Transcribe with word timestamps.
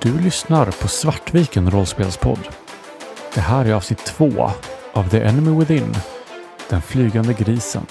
Du 0.00 0.20
lyssnar 0.20 0.66
på 0.66 0.88
Svartviken 0.88 1.70
rollspelspodd. 1.70 2.48
Det 3.34 3.40
här 3.40 3.64
är 3.64 3.72
avsnitt 3.72 4.04
två 4.04 4.50
av 4.92 5.08
The 5.08 5.20
Enemy 5.20 5.58
Within, 5.58 5.94
Den 6.68 6.82
flygande 6.82 7.32
grisen. 7.32 7.86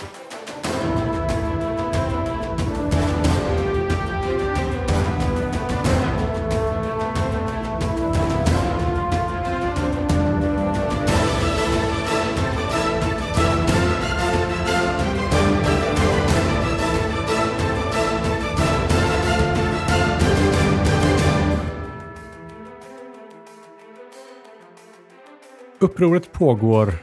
Upproret 26.01 26.31
pågår 26.31 26.93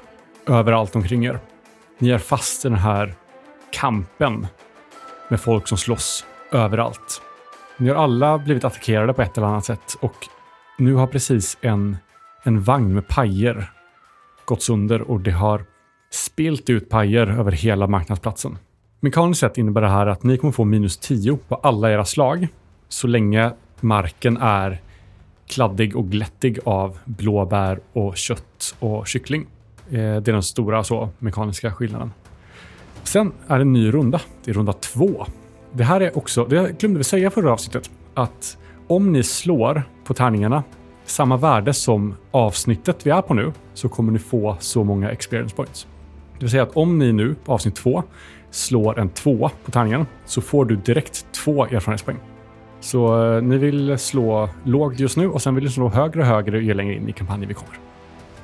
överallt 0.46 0.96
omkring 0.96 1.26
er. 1.26 1.38
Ni 1.98 2.10
är 2.10 2.18
fast 2.18 2.64
i 2.64 2.68
den 2.68 2.78
här 2.78 3.14
kampen 3.70 4.46
med 5.28 5.40
folk 5.40 5.68
som 5.68 5.78
slåss 5.78 6.26
överallt. 6.52 7.22
Ni 7.76 7.88
har 7.88 7.96
alla 7.96 8.38
blivit 8.38 8.64
attackerade 8.64 9.12
på 9.12 9.22
ett 9.22 9.38
eller 9.38 9.46
annat 9.46 9.64
sätt 9.64 9.96
och 10.00 10.14
nu 10.78 10.94
har 10.94 11.06
precis 11.06 11.58
en, 11.60 11.96
en 12.42 12.62
vagn 12.62 12.94
med 12.94 13.08
pajer 13.08 13.70
gått 14.44 14.62
sönder 14.62 15.02
och 15.10 15.20
det 15.20 15.30
har 15.30 15.64
spilt 16.10 16.70
ut 16.70 16.88
pajer 16.88 17.26
över 17.26 17.52
hela 17.52 17.86
marknadsplatsen. 17.86 18.58
Mekaniskt 19.00 19.40
sett 19.40 19.58
innebär 19.58 19.80
det 19.80 19.88
här 19.88 20.06
att 20.06 20.22
ni 20.22 20.38
kommer 20.38 20.52
få 20.52 20.64
minus 20.64 20.96
10 20.96 21.38
på 21.48 21.54
alla 21.54 21.92
era 21.92 22.04
slag 22.04 22.48
så 22.88 23.06
länge 23.06 23.52
marken 23.80 24.36
är 24.36 24.80
kladdig 25.48 25.96
och 25.96 26.10
glättig 26.10 26.58
av 26.64 26.98
blåbär 27.04 27.80
och 27.92 28.16
kött 28.16 28.74
och 28.78 29.06
kyckling. 29.06 29.46
Eh, 29.90 29.96
det 29.96 29.98
är 30.00 30.20
den 30.20 30.42
stora 30.42 30.84
så, 30.84 31.08
mekaniska 31.18 31.72
skillnaden. 31.72 32.12
Sen 33.02 33.32
är 33.48 33.56
det 33.56 33.62
en 33.62 33.72
ny 33.72 33.90
runda. 33.90 34.20
Det 34.44 34.50
är 34.50 34.54
runda 34.54 34.72
två. 34.72 35.26
Det 35.72 35.84
här 35.84 36.00
är 36.00 36.18
också, 36.18 36.44
det 36.44 36.80
glömde 36.80 36.98
vi 36.98 37.04
säga 37.04 37.30
förra 37.30 37.52
avsnittet, 37.52 37.90
att 38.14 38.58
om 38.86 39.12
ni 39.12 39.22
slår 39.22 39.82
på 40.04 40.14
tärningarna 40.14 40.62
samma 41.04 41.36
värde 41.36 41.74
som 41.74 42.14
avsnittet 42.30 43.06
vi 43.06 43.10
är 43.10 43.22
på 43.22 43.34
nu 43.34 43.52
så 43.74 43.88
kommer 43.88 44.12
ni 44.12 44.18
få 44.18 44.56
så 44.60 44.84
många 44.84 45.10
experience 45.10 45.56
points. 45.56 45.86
Det 46.32 46.44
vill 46.44 46.50
säga 46.50 46.62
att 46.62 46.76
om 46.76 46.98
ni 46.98 47.12
nu 47.12 47.34
på 47.44 47.52
avsnitt 47.52 47.76
två 47.76 48.02
slår 48.50 48.98
en 48.98 49.08
två 49.08 49.50
på 49.64 49.70
tärningen 49.70 50.06
så 50.24 50.40
får 50.40 50.64
du 50.64 50.76
direkt 50.76 51.26
två 51.32 51.64
erfarenhetspoäng. 51.64 52.18
Så 52.80 53.32
eh, 53.34 53.42
ni 53.42 53.56
vill 53.56 53.98
slå 53.98 54.48
lågt 54.64 55.00
just 55.00 55.16
nu 55.16 55.28
och 55.28 55.42
sen 55.42 55.54
vill 55.54 55.64
ni 55.64 55.70
slå 55.70 55.88
högre 55.88 56.20
och 56.20 56.26
högre 56.26 56.60
ju 56.60 56.74
längre 56.74 56.94
in 56.94 57.08
i 57.08 57.12
kampanjen 57.12 57.48
vi 57.48 57.54
kommer. 57.54 57.78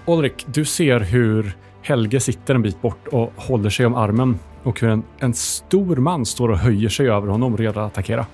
Ulrik, 0.07 0.47
du 0.47 0.65
ser 0.65 1.01
hur 1.01 1.57
Helge 1.83 2.21
sitter 2.21 2.55
en 2.55 2.63
bit 2.63 2.83
bort 2.83 3.09
och 3.09 3.33
håller 3.37 3.71
sig 3.71 3.87
om 3.87 3.95
armen 3.95 4.39
och 4.63 4.81
hur 4.81 4.91
en, 4.91 5.03
en 5.19 5.35
stor 5.35 5.97
man 5.97 6.27
står 6.27 6.49
och 6.49 6.59
höjer 6.59 6.89
sig 6.89 7.09
över 7.11 7.29
honom 7.29 7.57
redo 7.57 7.81
att 7.81 7.87
attackera. 7.87 8.27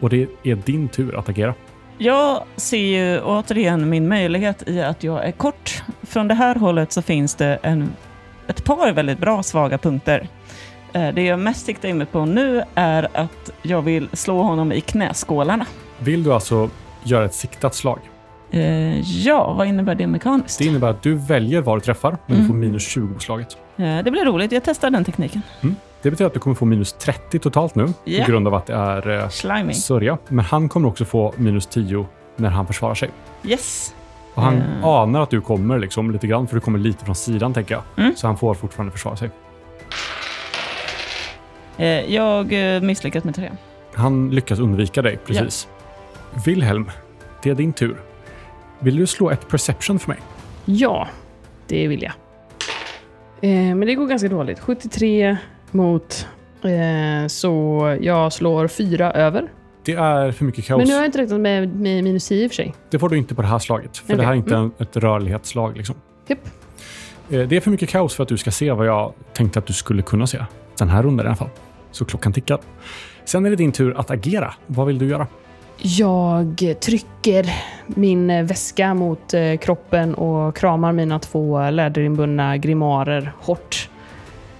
Och 0.00 0.10
det 0.10 0.26
är 0.42 0.54
din 0.54 0.88
tur 0.88 1.18
att 1.18 1.28
agera. 1.28 1.54
Jag 1.98 2.42
ser 2.56 2.78
ju 2.78 3.20
återigen 3.20 3.88
min 3.88 4.08
möjlighet 4.08 4.68
i 4.68 4.82
att 4.82 5.04
jag 5.04 5.24
är 5.24 5.32
kort. 5.32 5.82
Från 6.02 6.28
det 6.28 6.34
här 6.34 6.54
hållet 6.54 6.92
så 6.92 7.02
finns 7.02 7.34
det 7.34 7.58
en, 7.62 7.92
ett 8.46 8.64
par 8.64 8.92
väldigt 8.92 9.18
bra 9.18 9.42
svaga 9.42 9.78
punkter. 9.78 10.28
Eh, 10.92 11.08
Det 11.14 11.22
jag 11.22 11.38
mest 11.38 11.66
siktar 11.66 11.88
in 11.88 11.98
mig 11.98 12.06
på 12.06 12.24
nu 12.24 12.62
är 12.74 13.08
att 13.14 13.50
jag 13.62 13.82
vill 13.82 14.08
slå 14.12 14.42
honom 14.42 14.72
i 14.72 14.80
knäskålarna. 14.80 15.66
Vill 15.98 16.22
du 16.22 16.32
alltså 16.34 16.70
göra 17.02 17.24
ett 17.24 17.34
siktat 17.34 17.74
slag? 17.74 17.98
Eh, 18.50 19.00
Ja, 19.00 19.52
vad 19.52 19.66
innebär 19.66 19.94
det 19.94 20.06
mekaniskt? 20.06 20.58
Det 20.58 20.64
innebär 20.64 20.88
att 20.90 21.02
du 21.02 21.14
väljer 21.14 21.60
var 21.60 21.74
du 21.76 21.80
träffar, 21.80 22.16
men 22.26 22.40
du 22.40 22.46
får 22.46 22.54
minus 22.54 22.88
20 22.88 23.14
på 23.14 23.20
slaget. 23.20 23.56
Eh, 23.76 23.98
Det 24.04 24.10
blir 24.10 24.24
roligt, 24.24 24.52
jag 24.52 24.62
testar 24.64 24.90
den 24.90 25.04
tekniken. 25.04 25.42
Det 26.02 26.10
betyder 26.10 26.26
att 26.26 26.34
du 26.34 26.40
kommer 26.40 26.56
få 26.56 26.64
minus 26.64 26.92
30 26.92 27.38
totalt 27.38 27.74
nu 27.74 27.86
Ja. 28.04 28.24
på 28.24 28.30
grund 28.30 28.46
av 28.46 28.54
att 28.54 28.66
det 28.66 28.74
är 28.74 29.10
eh, 29.22 29.28
sörja. 29.72 30.18
Men 30.28 30.44
han 30.44 30.68
kommer 30.68 30.88
också 30.88 31.04
få 31.04 31.32
minus 31.36 31.66
10 31.66 32.06
när 32.36 32.48
han 32.50 32.66
försvarar 32.66 32.94
sig. 32.94 33.10
Yes. 33.44 33.94
Och 34.34 34.42
han 34.42 34.54
Mm. 34.54 34.84
anar 34.84 35.20
att 35.22 35.30
du 35.30 35.40
kommer 35.40 35.78
liksom 35.78 36.10
lite 36.10 36.26
grann, 36.26 36.46
för 36.46 36.54
du 36.54 36.60
kommer 36.60 36.78
lite 36.78 37.04
från 37.04 37.14
sidan 37.14 37.54
tänker 37.54 37.74
jag. 37.74 37.82
Mm. 38.04 38.16
Så 38.16 38.26
han 38.26 38.36
får 38.36 38.54
fortfarande 38.54 38.92
försvara 38.92 39.16
sig. 39.16 39.30
Eh, 41.80 42.14
Jag 42.14 42.74
eh, 42.76 42.82
misslyckas 42.82 43.24
med 43.24 43.34
tre. 43.34 43.50
Han 43.94 44.30
lyckas 44.30 44.58
undvika 44.58 45.02
dig, 45.02 45.18
precis. 45.26 45.68
Wilhelm, 46.46 46.90
det 47.42 47.50
är 47.50 47.54
din 47.54 47.72
tur. 47.72 47.96
Vill 48.78 48.96
du 48.96 49.06
slå 49.06 49.30
ett 49.30 49.48
perception 49.48 49.98
för 49.98 50.08
mig? 50.08 50.18
Ja, 50.64 51.08
det 51.66 51.88
vill 51.88 52.02
jag. 52.02 52.12
Eh, 53.40 53.74
men 53.74 53.80
det 53.80 53.94
går 53.94 54.06
ganska 54.06 54.28
dåligt. 54.28 54.58
73 54.60 55.36
mot... 55.70 56.26
Eh, 56.62 57.26
så 57.28 57.96
jag 58.00 58.32
slår 58.32 58.68
fyra 58.68 59.12
över. 59.12 59.48
Det 59.84 59.92
är 59.92 60.32
för 60.32 60.44
mycket 60.44 60.64
kaos. 60.64 60.78
Men 60.78 60.88
nu 60.88 60.94
har 60.94 61.00
jag 61.00 61.08
inte 61.08 61.18
räknat 61.18 61.40
med, 61.40 61.68
med 61.76 62.04
minus 62.04 62.28
10 62.28 62.44
i 62.44 62.46
och 62.46 62.50
för 62.50 62.56
sig. 62.56 62.74
Det 62.90 62.98
får 62.98 63.08
du 63.08 63.18
inte 63.18 63.34
på 63.34 63.42
det 63.42 63.48
här 63.48 63.58
slaget, 63.58 63.96
för 63.96 64.04
Okej, 64.04 64.16
det 64.16 64.22
här 64.22 64.32
är 64.32 64.36
inte 64.36 64.54
mm. 64.54 64.72
en, 64.78 64.86
ett 64.86 64.96
rörlighetsslag. 64.96 65.76
Liksom. 65.76 65.96
Japp. 66.26 66.38
Eh, 67.30 67.48
Det 67.48 67.56
är 67.56 67.60
för 67.60 67.70
mycket 67.70 67.88
kaos 67.88 68.14
för 68.14 68.22
att 68.22 68.28
du 68.28 68.36
ska 68.36 68.50
se 68.50 68.72
vad 68.72 68.86
jag 68.86 69.12
tänkte 69.32 69.58
att 69.58 69.66
du 69.66 69.72
skulle 69.72 70.02
kunna 70.02 70.26
se. 70.26 70.38
Den 70.78 70.88
här 70.88 71.02
rundan 71.02 71.26
i 71.26 71.28
alla 71.28 71.36
fall. 71.36 71.48
Så 71.90 72.04
klockan 72.04 72.32
tickar. 72.32 72.58
Sen 73.24 73.46
är 73.46 73.50
det 73.50 73.56
din 73.56 73.72
tur 73.72 73.98
att 73.98 74.10
agera. 74.10 74.54
Vad 74.66 74.86
vill 74.86 74.98
du 74.98 75.08
göra? 75.08 75.26
Jag 75.82 76.76
trycker 76.80 77.50
min 77.86 78.46
väska 78.46 78.94
mot 78.94 79.34
eh, 79.34 79.56
kroppen 79.56 80.14
och 80.14 80.56
kramar 80.56 80.92
mina 80.92 81.18
två 81.18 81.70
läderinbundna 81.70 82.56
grimarer 82.56 83.32
hårt. 83.38 83.88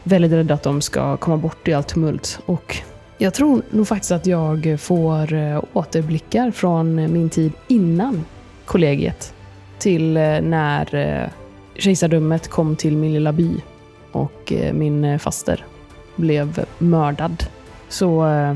Väldigt 0.03 0.33
rädd 0.33 0.51
att 0.51 0.63
de 0.63 0.81
ska 0.81 1.17
komma 1.17 1.37
bort 1.37 1.69
i 1.69 1.73
allt 1.73 1.89
tumult. 1.89 2.41
Och 2.47 2.77
jag 3.19 3.35
tror 3.35 3.63
nog 3.71 3.89
faktiskt 3.89 4.13
att 4.13 4.27
jag 4.27 4.77
får 4.81 5.33
eh, 5.33 5.65
återblickar 5.73 6.51
från 6.51 7.13
min 7.13 7.31
tid 7.31 7.53
innan 7.69 8.25
kollegiet. 8.65 9.35
Till 9.79 10.17
eh, 10.17 10.23
när 10.23 11.31
kejsardömet 11.75 12.49
kom 12.49 12.77
till 12.77 12.97
min 12.97 13.13
lilla 13.13 13.33
by 13.33 13.51
och 14.13 14.53
min 14.73 15.19
faster 15.19 15.65
blev 16.21 16.65
mördad. 16.79 17.45
Så 17.89 18.27
eh, 18.27 18.55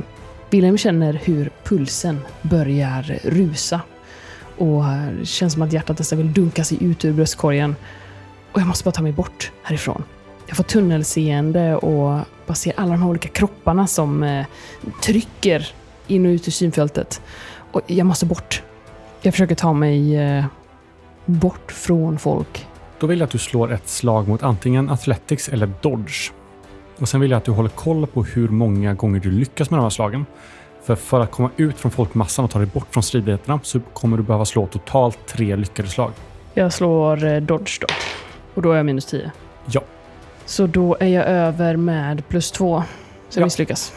Wilhelm 0.50 0.78
känner 0.78 1.12
hur 1.12 1.50
pulsen 1.64 2.20
börjar 2.42 3.18
rusa. 3.22 3.80
Och 4.58 4.84
eh, 4.84 5.06
det 5.18 5.26
känns 5.26 5.52
som 5.52 5.62
att 5.62 5.72
hjärtat 5.72 5.98
nästan 5.98 6.18
vill 6.18 6.32
dunka 6.32 6.64
sig 6.64 6.84
ut 6.84 7.04
ur 7.04 7.12
bröstkorgen. 7.12 7.76
Och 8.52 8.60
jag 8.60 8.66
måste 8.66 8.84
bara 8.84 8.92
ta 8.92 9.02
mig 9.02 9.12
bort 9.12 9.52
härifrån. 9.62 10.04
Jag 10.46 10.56
får 10.56 10.64
tunnelseende 10.64 11.76
och 11.76 12.20
bara 12.46 12.54
ser 12.54 12.72
alla 12.76 12.90
de 12.90 13.02
här 13.02 13.08
olika 13.08 13.28
kropparna 13.28 13.86
som 13.86 14.22
eh, 14.22 14.46
trycker 15.02 15.68
in 16.06 16.26
och 16.26 16.30
ut 16.30 16.48
ur 16.48 16.52
synfältet. 16.52 17.22
Och 17.72 17.80
jag 17.86 18.06
måste 18.06 18.26
bort. 18.26 18.62
Jag 19.22 19.34
försöker 19.34 19.54
ta 19.54 19.72
mig 19.72 20.16
eh, 20.16 20.44
bort 21.26 21.72
från 21.72 22.18
folk. 22.18 22.66
Då 22.98 23.06
vill 23.06 23.18
jag 23.18 23.26
att 23.26 23.32
du 23.32 23.38
slår 23.38 23.72
ett 23.72 23.88
slag 23.88 24.28
mot 24.28 24.42
antingen 24.42 24.90
Athletics 24.90 25.48
eller 25.48 25.72
Dodge. 25.80 26.32
Och 26.98 27.08
sen 27.08 27.20
vill 27.20 27.30
jag 27.30 27.38
att 27.38 27.44
du 27.44 27.50
håller 27.52 27.68
koll 27.68 28.06
på 28.06 28.24
hur 28.24 28.48
många 28.48 28.94
gånger 28.94 29.20
du 29.20 29.30
lyckas 29.30 29.70
med 29.70 29.78
de 29.78 29.82
här 29.82 29.90
slagen. 29.90 30.26
För, 30.84 30.94
för 30.94 31.20
att 31.20 31.30
komma 31.30 31.50
ut 31.56 31.78
från 31.78 31.92
folkmassan 31.92 32.44
och 32.44 32.50
ta 32.50 32.58
dig 32.58 32.68
bort 32.68 32.86
från 32.90 33.02
stridigheterna 33.02 33.60
så 33.62 33.80
kommer 33.80 34.16
du 34.16 34.22
behöva 34.22 34.44
slå 34.44 34.66
totalt 34.66 35.18
tre 35.26 35.56
lyckade 35.56 35.88
slag. 35.88 36.10
Jag 36.54 36.72
slår 36.72 37.24
eh, 37.24 37.40
dodge 37.40 37.78
då. 37.80 37.86
Och 38.54 38.62
då 38.62 38.72
är 38.72 38.76
jag 38.76 38.86
minus 38.86 39.04
10. 39.06 39.30
Ja. 39.66 39.80
Så 40.46 40.66
då 40.66 40.96
är 41.00 41.06
jag 41.06 41.24
över 41.26 41.76
med 41.76 42.28
plus 42.28 42.50
2. 42.50 42.82
Så 43.28 43.38
jag 43.38 43.42
Ja. 43.42 43.46
misslyckas. 43.46 43.92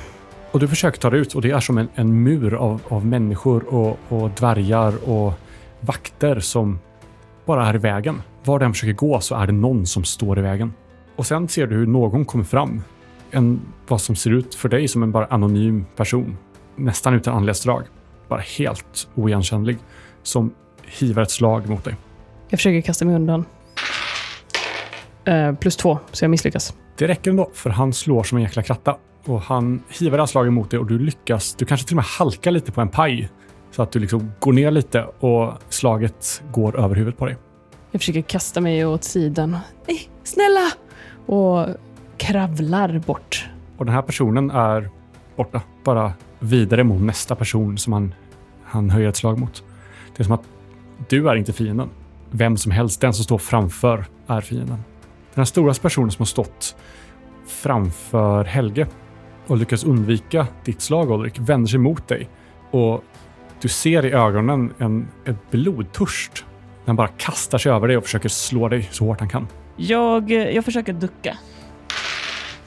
Och 0.52 0.60
du 0.60 0.68
försöker 0.68 1.00
ta 1.00 1.10
dig 1.10 1.20
ut 1.20 1.36
och 1.36 1.42
det 1.42 1.52
är 1.52 1.60
som 1.60 1.78
en, 1.78 1.88
en 1.96 2.24
mur 2.24 2.54
av, 2.54 2.82
av 2.88 3.06
människor 3.06 3.74
och, 3.74 4.00
och 4.10 4.30
dvärgar 4.30 5.10
och 5.10 5.34
vakter 5.80 6.40
som 6.40 6.80
bara 7.46 7.68
är 7.68 7.76
i 7.76 7.78
vägen. 7.78 8.22
Var 8.44 8.60
den 8.60 8.74
försöker 8.74 8.94
gå 8.94 9.20
så 9.20 9.36
är 9.36 9.46
det 9.48 9.54
någon 9.54 9.86
som 9.86 10.04
står 10.04 10.40
i 10.40 10.42
vägen. 10.42 10.74
Och 11.18 11.26
sen 11.26 11.48
ser 11.48 11.68
du 11.68 11.76
hur 11.76 11.86
någon 11.86 12.26
kommer 12.26 12.44
fram. 12.44 12.82
En, 13.32 13.62
vad 13.88 14.02
som 14.02 14.16
ser 14.16 14.32
ut 14.32 14.56
för 14.56 14.70
dig 14.70 14.88
som 14.88 15.04
en 15.04 15.12
bara 15.12 15.26
anonym 15.26 15.86
person. 15.96 16.38
Nästan 16.76 17.14
utan 17.14 17.36
anledsdrag. 17.36 17.84
Bara 18.28 18.40
helt 18.40 19.08
oigenkännlig. 19.16 19.78
Som 20.24 20.54
hivar 20.86 21.24
ett 21.24 21.32
slag 21.32 21.70
mot 21.70 21.84
dig. 21.84 21.96
Jag 22.50 22.60
försöker 22.60 22.82
kasta 22.82 23.06
mig 23.06 23.16
undan. 23.16 23.46
Eh, 25.26 25.56
plus 25.56 25.76
2, 25.76 26.00
så 26.12 26.24
jag 26.24 26.30
misslyckas. 26.30 26.74
Det 26.98 27.08
räcker 27.08 27.32
ändå, 27.32 27.52
för 27.54 27.70
han 27.70 27.94
slår 27.94 28.24
som 28.24 28.38
en 28.38 28.44
jäkla 28.44 28.64
kratta. 28.64 28.98
Och 29.26 29.42
han 29.42 29.84
hivar 29.90 30.18
det 30.18 30.28
slaget 30.28 30.54
mot 30.54 30.72
dig 30.72 30.80
och 30.80 30.86
du 30.86 31.00
lyckas. 31.00 31.56
Du 31.56 31.66
kanske 31.66 31.88
till 31.88 31.94
och 31.94 31.96
med 31.96 32.06
halkar 32.06 32.52
lite 32.52 32.72
på 32.72 32.82
en 32.82 32.90
paj. 32.90 33.30
Så 33.72 33.84
att 33.84 33.92
du 33.92 34.00
liksom 34.00 34.32
går 34.40 34.54
ner 34.54 34.72
lite 34.72 35.04
och 35.04 35.54
slaget 35.70 36.42
går 36.52 36.80
över 36.80 36.96
huvudet 36.96 37.20
på 37.20 37.26
dig. 37.26 37.38
Jag 37.92 38.02
försöker 38.02 38.22
kasta 38.22 38.62
mig 38.62 38.86
åt 38.86 39.04
sidan. 39.04 39.58
Nej, 39.88 40.10
snälla! 40.24 40.72
Och 41.28 41.68
kravlar 42.18 43.00
bort. 43.00 43.50
Och 43.78 43.86
den 43.86 43.94
här 43.94 44.02
personen 44.02 44.52
är 44.52 44.90
borta. 45.36 45.62
Bara 45.84 46.14
vidare 46.40 46.84
mot 46.84 47.02
nästa 47.02 47.36
person 47.36 47.78
som 47.78 47.94
han, 47.94 48.14
han 48.64 48.90
höjer 48.90 49.10
ett 49.10 49.16
slag 49.16 49.40
mot. 49.40 49.64
Det 50.16 50.22
är 50.22 50.24
som 50.24 50.34
att 50.34 50.44
du 51.10 51.30
är 51.30 51.36
inte 51.36 51.54
fienden. 51.54 51.90
Vem 52.32 52.58
som 52.58 52.72
helst, 52.72 53.02
den 53.02 53.14
som 53.14 53.24
står 53.24 53.38
framför, 53.38 54.06
är 54.28 54.42
fienden. 54.42 54.78
Den 55.34 55.42
här 55.42 55.46
stora 55.46 55.74
personen 55.74 56.12
som 56.12 56.22
har 56.22 56.26
stått 56.26 56.76
framför 57.48 58.44
Helge 58.44 58.88
och 59.48 59.58
lyckas 59.58 59.84
undvika 59.84 60.48
ditt 60.66 60.82
slag, 60.82 61.12
Ulrik, 61.12 61.40
vänder 61.40 61.68
sig 61.68 61.80
mot 61.80 62.08
dig. 62.08 62.30
Och 62.72 63.04
du 63.62 63.68
ser 63.68 64.06
i 64.06 64.12
ögonen 64.12 64.74
en, 64.78 65.08
en 65.26 65.38
blodtörst. 65.52 66.46
Han 66.86 66.96
bara 66.96 67.08
kastar 67.08 67.58
sig 67.58 67.72
över 67.72 67.88
dig 67.88 67.98
och 67.98 68.04
försöker 68.04 68.30
slå 68.30 68.70
dig 68.70 68.90
så 68.92 69.06
hårt 69.06 69.20
han 69.20 69.30
kan. 69.30 69.48
Jag, 69.78 70.32
jag 70.32 70.66
försöker 70.66 70.94
ducka. 70.94 71.38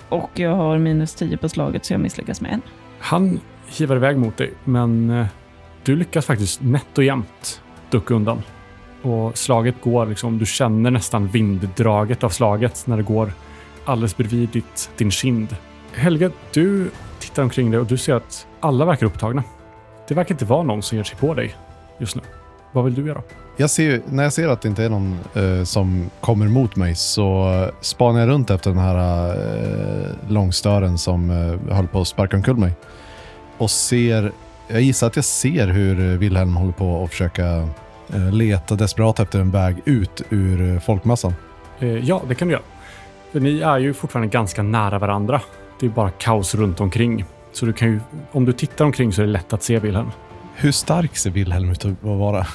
Och 0.08 0.30
jag 0.34 0.54
har 0.54 0.78
minus 0.78 1.14
10 1.14 1.36
på 1.36 1.48
slaget 1.48 1.84
så 1.84 1.92
jag 1.92 2.00
misslyckas 2.00 2.40
med 2.40 2.52
en. 2.52 2.62
Han 2.98 3.40
hivar 3.66 3.96
iväg 3.96 4.18
mot 4.18 4.36
dig, 4.36 4.52
men 4.64 5.10
eh, 5.10 5.26
du 5.84 5.96
lyckas 5.96 6.26
faktiskt 6.26 6.62
nätt 6.62 6.98
och 6.98 7.04
jämnt 7.04 7.62
ducka 7.90 8.14
undan. 8.14 8.42
Och 9.02 9.38
slaget 9.38 9.74
går 9.80 10.06
liksom, 10.06 10.38
du 10.38 10.46
känner 10.46 10.90
nästan 10.90 11.28
vinddraget 11.28 12.24
av 12.24 12.28
slaget 12.28 12.86
när 12.86 12.96
det 12.96 13.02
går 13.02 13.32
alldeles 13.84 14.16
bredvid 14.16 14.48
ditt, 14.48 14.90
din 14.96 15.10
kind. 15.10 15.56
Helge, 15.92 16.30
du 16.52 16.90
tittar 17.18 17.42
omkring 17.42 17.70
dig 17.70 17.80
och 17.80 17.86
du 17.86 17.96
ser 17.96 18.14
att 18.14 18.46
alla 18.60 18.84
verkar 18.84 19.06
upptagna. 19.06 19.44
Det 20.08 20.14
verkar 20.14 20.34
inte 20.34 20.44
vara 20.44 20.62
någon 20.62 20.82
som 20.82 20.96
ger 20.96 21.04
sig 21.04 21.18
på 21.18 21.34
dig 21.34 21.54
just 21.98 22.16
nu. 22.16 22.22
Vad 22.72 22.84
vill 22.84 22.94
du 22.94 23.06
göra? 23.06 23.22
Jag 23.60 23.70
ser, 23.70 24.02
när 24.06 24.22
jag 24.22 24.32
ser 24.32 24.48
att 24.48 24.62
det 24.62 24.68
inte 24.68 24.84
är 24.84 24.88
någon 24.88 25.18
eh, 25.34 25.64
som 25.64 26.10
kommer 26.20 26.48
mot 26.48 26.76
mig 26.76 26.94
så 26.94 27.50
spanar 27.80 28.20
jag 28.20 28.28
runt 28.28 28.50
efter 28.50 28.70
den 28.70 28.78
här 28.78 29.28
eh, 29.28 30.10
långstören 30.28 30.98
som 30.98 31.30
eh, 31.30 31.74
höll 31.74 31.88
på 31.88 32.00
att 32.00 32.08
sparka 32.08 32.36
omkull 32.36 32.56
mig. 32.56 32.72
Och 33.58 33.70
ser, 33.70 34.32
jag 34.68 34.80
gissar 34.80 35.06
att 35.06 35.16
jag 35.16 35.24
ser 35.24 35.66
hur 35.66 36.16
Wilhelm 36.16 36.56
håller 36.56 36.72
på 36.72 37.04
att 37.04 37.10
försöka 37.10 37.68
eh, 38.14 38.32
leta 38.32 38.74
desperat 38.74 39.20
efter 39.20 39.40
en 39.40 39.50
väg 39.50 39.76
ut 39.84 40.22
ur 40.30 40.74
eh, 40.74 40.80
folkmassan. 40.80 41.34
Eh, 41.80 41.88
ja, 41.88 42.22
det 42.28 42.34
kan 42.34 42.48
du 42.48 42.52
göra. 42.52 42.64
För 43.32 43.40
ni 43.40 43.60
är 43.60 43.78
ju 43.78 43.94
fortfarande 43.94 44.28
ganska 44.28 44.62
nära 44.62 44.98
varandra. 44.98 45.40
Det 45.80 45.86
är 45.86 45.90
bara 45.90 46.10
kaos 46.10 46.54
runt 46.54 46.80
omkring. 46.80 47.24
Så 47.52 47.66
du 47.66 47.72
kan 47.72 47.88
ju, 47.88 48.00
om 48.32 48.44
du 48.44 48.52
tittar 48.52 48.84
omkring 48.84 49.12
så 49.12 49.22
är 49.22 49.26
det 49.26 49.32
lätt 49.32 49.52
att 49.52 49.62
se 49.62 49.78
Wilhelm. 49.78 50.10
Hur 50.54 50.72
stark 50.72 51.16
ser 51.16 51.30
Wilhelm 51.30 51.70
ut 51.70 51.84
att 51.84 52.02
vara? 52.02 52.46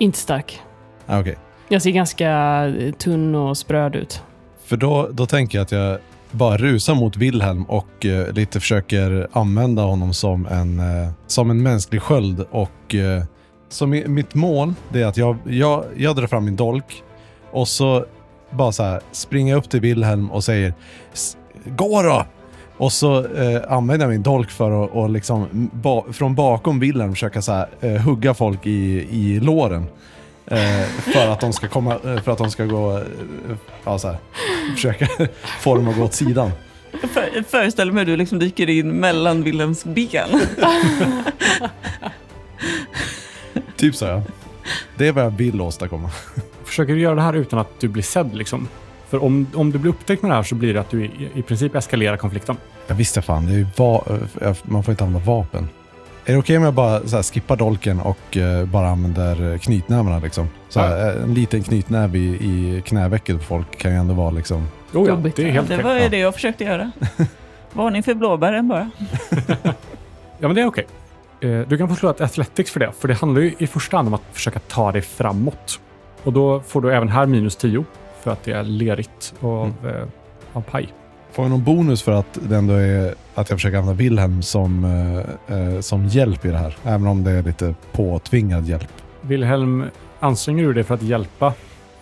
Inte 0.00 0.18
stark. 0.18 0.60
Ah, 1.06 1.20
Okej. 1.20 1.36
Jag 1.68 1.82
ser 1.82 1.90
ganska 1.90 2.30
eh, 2.66 2.92
tunn 2.92 3.34
och 3.34 3.58
spröd 3.58 3.96
ut. 3.96 4.22
För 4.64 4.76
då, 4.76 5.08
då 5.12 5.26
tänker 5.26 5.58
jag 5.58 5.62
att 5.62 5.72
jag 5.72 5.98
bara 6.30 6.56
rusar 6.56 6.94
mot 6.94 7.16
Wilhelm 7.16 7.64
och 7.64 8.06
eh, 8.06 8.32
lite 8.32 8.60
försöker 8.60 9.28
använda 9.32 9.82
honom 9.82 10.14
som 10.14 10.46
en, 10.46 10.78
eh, 10.80 11.10
som 11.26 11.50
en 11.50 11.62
mänsklig 11.62 12.02
sköld. 12.02 12.44
Och, 12.50 12.94
eh, 12.94 13.22
så 13.68 13.86
mi- 13.86 14.08
mitt 14.08 14.34
mål 14.34 14.74
det 14.92 15.02
är 15.02 15.06
att 15.06 15.16
jag, 15.16 15.36
jag, 15.44 15.84
jag 15.96 16.16
drar 16.16 16.26
fram 16.26 16.44
min 16.44 16.56
dolk 16.56 17.02
och 17.50 17.68
så 17.68 18.04
bara 18.50 18.72
så 18.72 18.82
här 18.82 19.00
springer 19.12 19.52
jag 19.52 19.58
upp 19.58 19.70
till 19.70 19.80
Wilhelm 19.80 20.30
och 20.30 20.44
säger 20.44 20.74
"S- 21.12 21.36
Gå 21.64 22.02
då! 22.02 22.24
Och 22.80 22.92
så 22.92 23.24
eh, 23.26 23.60
använder 23.72 24.06
jag 24.06 24.10
min 24.12 24.22
dolk 24.22 24.50
för 24.50 24.84
att 24.84 24.90
och 24.90 25.10
liksom, 25.10 25.70
ba, 25.72 26.04
från 26.12 26.34
bakom 26.34 26.80
Wilhelm 26.80 27.12
försöka 27.12 27.42
så 27.42 27.52
här, 27.52 27.68
eh, 27.80 27.92
hugga 27.92 28.34
folk 28.34 28.66
i, 28.66 29.06
i 29.10 29.40
låren. 29.40 29.86
Eh, 30.46 30.82
för 31.12 31.28
att 31.28 31.40
de 31.40 31.52
ska 31.52 31.68
komma, 31.68 31.94
eh, 32.04 32.20
för 32.22 32.32
att 32.32 32.38
de 32.38 32.50
ska 32.50 32.64
gå, 32.64 32.96
eh, 32.98 33.04
ja 33.84 33.98
så 33.98 34.08
här, 34.08 34.16
försöka 34.74 35.08
få 35.60 35.74
dem 35.74 35.88
att 35.88 35.96
gå 35.96 36.02
åt 36.04 36.14
sidan. 36.14 36.50
Jag 37.02 37.10
för- 37.10 37.42
föreställer 37.42 37.92
mig 37.92 38.04
hur 38.04 38.10
du 38.10 38.16
liksom 38.16 38.38
dyker 38.38 38.70
in 38.70 38.92
mellan 38.92 39.42
Wilhelms 39.42 39.84
ben. 39.84 40.28
Typ 43.76 43.96
så 43.96 44.04
ja. 44.04 44.22
Det 44.96 45.08
är 45.08 45.12
vad 45.12 45.24
jag 45.24 45.30
vill 45.30 45.60
åstadkomma. 45.60 46.10
Försöker 46.64 46.92
du 46.94 47.00
göra 47.00 47.14
det 47.14 47.22
här 47.22 47.32
utan 47.36 47.58
att 47.58 47.80
du 47.80 47.88
blir 47.88 48.02
sedd 48.02 48.34
liksom? 48.34 48.68
För 49.10 49.22
om, 49.24 49.46
om 49.54 49.70
du 49.72 49.78
blir 49.78 49.90
upptäckt 49.90 50.22
med 50.22 50.30
det 50.30 50.34
här 50.34 50.42
så 50.42 50.54
blir 50.54 50.74
det 50.74 50.80
att 50.80 50.90
du 50.90 51.04
i, 51.04 51.28
i 51.34 51.42
princip 51.42 51.74
eskalerar 51.74 52.16
konflikten. 52.16 52.56
Jag 52.86 52.94
visste 52.94 53.22
fan, 53.22 53.46
det 53.46 53.52
är 53.52 53.56
ju 53.58 53.66
va- 53.76 54.04
eh, 54.40 54.56
man 54.62 54.82
får 54.82 54.92
inte 54.92 55.04
använda 55.04 55.26
vapen. 55.26 55.68
Är 56.24 56.32
det 56.32 56.38
okej 56.38 56.56
om 56.56 56.62
jag 56.64 56.74
bara 56.74 57.00
så 57.08 57.16
här, 57.16 57.22
skippar 57.22 57.56
dolken 57.56 58.00
och 58.00 58.36
eh, 58.36 58.64
bara 58.66 58.88
använder 58.88 59.58
knytnävarna 59.58 60.18
liksom? 60.18 60.48
Så 60.68 60.80
här, 60.80 61.16
eh, 61.16 61.22
En 61.22 61.34
liten 61.34 61.62
knytnäve 61.62 62.18
i, 62.18 62.22
i 62.28 62.82
knävecket 62.86 63.36
på 63.38 63.42
folk 63.44 63.78
kan 63.78 63.90
ju 63.90 63.96
ändå 63.96 64.14
vara 64.14 64.30
liksom... 64.30 64.68
Jo, 64.94 65.06
ja, 65.08 65.14
det 65.14 65.38
är 65.38 65.50
helt 65.50 65.68
Det 65.68 65.82
var 65.82 65.98
ju 65.98 66.08
det 66.08 66.18
jag 66.18 66.34
försökte 66.34 66.64
göra. 66.64 66.90
Varning 67.72 68.02
för 68.02 68.14
blåbären 68.14 68.68
bara. 68.68 68.90
Ja, 70.42 70.48
men 70.48 70.54
det 70.54 70.60
är 70.60 70.66
okej. 70.66 70.86
Eh, 71.40 71.60
Du 71.68 71.78
kan 71.78 71.88
få 71.88 71.94
slå 71.94 72.10
ett 72.10 72.20
Athletics 72.20 72.70
för 72.70 72.80
det, 72.80 72.92
för 73.00 73.08
det 73.08 73.14
handlar 73.14 73.40
ju 73.40 73.54
i 73.58 73.66
första 73.66 73.96
hand 73.96 74.08
om 74.08 74.14
att 74.14 74.22
försöka 74.32 74.58
ta 74.58 74.92
dig 74.92 75.02
framåt. 75.02 75.80
Och 76.24 76.32
då 76.32 76.60
får 76.60 76.80
du 76.80 76.92
även 76.94 77.08
här 77.08 77.26
minus 77.26 77.56
10 77.56 77.84
för 78.22 78.30
att 78.30 78.42
det 78.44 78.52
är 78.52 78.62
lerigt 78.62 79.34
av, 79.40 79.66
eh, 79.84 80.06
av 80.52 80.60
paj. 80.60 80.88
Får 81.32 81.44
jag 81.44 81.50
någon 81.50 81.64
bonus 81.64 82.02
för 82.02 82.12
att 82.12 82.38
det 82.48 82.56
ändå 82.56 82.74
är 82.74 83.14
att 83.34 83.50
jag 83.50 83.58
försöker 83.58 83.78
använda 83.78 83.98
Wilhelm 83.98 84.42
som, 84.42 84.84
eh, 85.48 85.56
eh, 85.58 85.80
som 85.80 86.06
hjälp 86.06 86.44
i 86.44 86.48
det 86.48 86.58
här? 86.58 86.76
Även 86.84 87.06
om 87.06 87.24
det 87.24 87.30
är 87.30 87.42
lite 87.42 87.74
påtvingad 87.92 88.66
hjälp. 88.66 88.92
Wilhelm, 89.20 89.84
anstränger 90.20 90.64
du 90.64 90.72
dig 90.72 90.84
för 90.84 90.94
att 90.94 91.02
hjälpa 91.02 91.52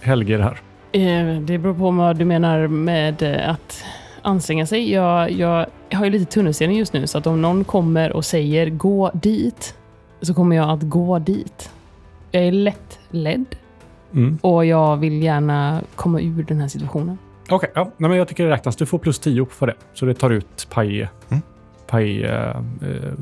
Helge 0.00 0.35
i 0.35 0.37
det 0.37 0.43
här? 0.44 0.61
Eh, 0.93 1.41
Det 1.41 1.59
beror 1.59 1.75
på 1.75 1.91
vad 1.91 2.17
du 2.17 2.25
menar 2.25 2.67
med 2.67 3.23
eh, 3.23 3.50
att 3.50 3.85
anstränga 4.23 4.67
sig. 4.67 4.93
Jag, 4.93 5.31
jag, 5.31 5.67
jag 5.88 5.99
har 5.99 6.05
ju 6.05 6.11
lite 6.11 6.32
tunnelseende 6.32 6.76
just 6.76 6.93
nu, 6.93 7.06
så 7.06 7.19
att 7.19 7.26
om 7.26 7.43
någon 7.43 7.65
kommer 7.65 8.12
och 8.12 8.25
säger 8.25 8.70
gå 8.70 9.11
dit, 9.15 9.75
så 10.23 10.35
kommer 10.35 10.56
jag 10.56 10.70
att 10.70 10.82
gå 10.82 11.19
dit. 11.19 11.70
Jag 12.31 12.43
är 12.44 12.53
lätt 12.53 12.99
ledd 13.11 13.44
Mm. 14.12 14.38
och 14.43 14.66
jag 14.66 14.96
vill 14.96 15.22
gärna 15.22 15.81
komma 15.94 16.20
ur 16.20 16.43
den 16.43 16.60
här 16.60 16.69
situationen. 16.69 17.19
Okej, 17.49 17.70
ja. 17.75 17.90
Nej, 17.96 18.08
men 18.08 18.19
jag 18.19 18.28
tycker 18.28 18.44
det 18.44 18.50
räknas. 18.50 18.76
Du 18.76 18.87
får 18.87 18.99
plus 18.99 19.19
10 19.19 19.46
för 19.46 19.66
det. 19.66 19.75
Så 19.94 20.06
det 20.06 20.14
tar 20.14 20.31
ut 20.31 20.66
paj, 20.70 21.08
Mm. 21.31 21.43
paj 21.87 22.25
eh, 22.25 22.32
eh, 22.49 22.55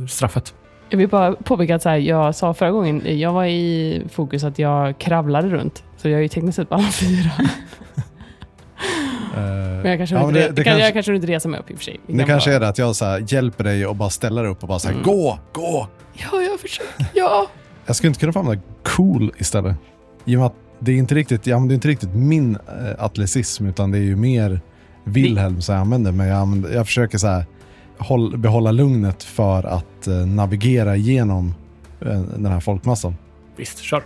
straffet. 0.09 0.55
Jag 0.89 0.99
vill 0.99 1.09
bara 1.09 1.33
påpeka 1.33 1.75
att 1.75 1.83
så 1.83 1.89
här, 1.89 1.97
jag 1.97 2.35
sa 2.35 2.55
förra 2.55 2.71
gången, 2.71 3.19
jag 3.19 3.33
var 3.33 3.45
i 3.45 4.03
fokus 4.13 4.45
att 4.45 4.59
jag 4.59 4.99
kravlade 4.99 5.49
runt. 5.49 5.85
Så 5.97 6.09
jag 6.09 6.19
är 6.19 6.23
ju 6.23 6.29
tekniskt 6.29 6.57
sett 6.57 6.69
på 6.69 6.75
alla 6.75 6.85
fyra. 6.89 7.31
Men 9.83 9.87
jag 9.91 9.99
kanske, 9.99 10.17
Ja, 10.17 10.21
inte, 10.23 10.33
men 10.33 10.35
det- 10.35 10.41
det, 10.41 10.53
det 10.53 10.65
kan, 10.65 10.71
kanske- 10.73 10.85
jag 10.85 10.93
kanske 10.93 11.15
inte 11.15 11.27
reser 11.27 11.49
mig 11.49 11.61
upp 11.61 11.71
i 11.71 11.75
och 11.75 11.79
för 11.79 11.85
sig. 11.85 12.01
Det 12.07 12.19
kan 12.19 12.27
kanske 12.27 12.51
bara- 12.51 12.57
är 12.57 12.61
det 12.61 12.69
att 12.69 12.79
jag 12.79 12.97
så 12.97 13.05
här, 13.05 13.25
hjälper 13.33 13.65
dig 13.65 13.87
och 13.87 13.97
bara 13.97 14.11
ställer 14.11 14.45
upp 14.45 14.63
och 14.63 14.69
bara 14.69 14.79
så 14.79 14.89
här, 14.89 14.95
Mm. 14.95 15.05
gå, 15.07 15.39
gå! 15.53 15.89
Ja, 16.13 16.43
jag 16.43 16.61
försöker. 16.61 17.07
Ja. 17.15 17.47
Jag 17.87 17.97
skulle 17.97 18.09
inte 18.09 18.21
kunna 18.21 18.33
få 18.33 18.39
använda 18.39 18.63
cool 18.83 19.33
istället. 19.39 19.77
I 20.25 20.37
och 20.37 20.39
med 20.41 20.47
att 20.47 20.55
det 20.79 20.93
är 20.93 20.97
inte 20.97 21.15
riktigt, 21.15 21.47
jag 21.47 21.57
använder 21.57 21.75
inte 21.75 21.89
riktigt 21.89 22.15
min 22.15 22.55
äh, 22.55 23.05
atletism 23.05 23.67
utan 23.67 23.91
det 23.91 23.99
är 23.99 24.03
ju 24.03 24.17
mer 24.17 24.61
Wilhelm 25.05 25.61
som 25.61 25.75
jag 25.75 25.83
använder. 25.83 26.13
Men 26.13 26.27
jag, 26.27 26.39
använder, 26.39 26.71
jag 26.71 26.87
försöker 26.87 27.19
så 27.19 27.27
här, 27.27 27.45
håll, 27.99 28.39
behålla 28.39 28.73
lugnet 28.73 29.23
för 29.23 29.67
att 29.67 30.07
eh, 30.07 30.15
navigera 30.15 30.97
igenom 30.97 31.55
eh, 32.01 32.21
den 32.21 32.47
här 32.47 32.61
folkmassan. 32.61 33.17
Visst, 33.57 33.79
kör. 33.79 34.03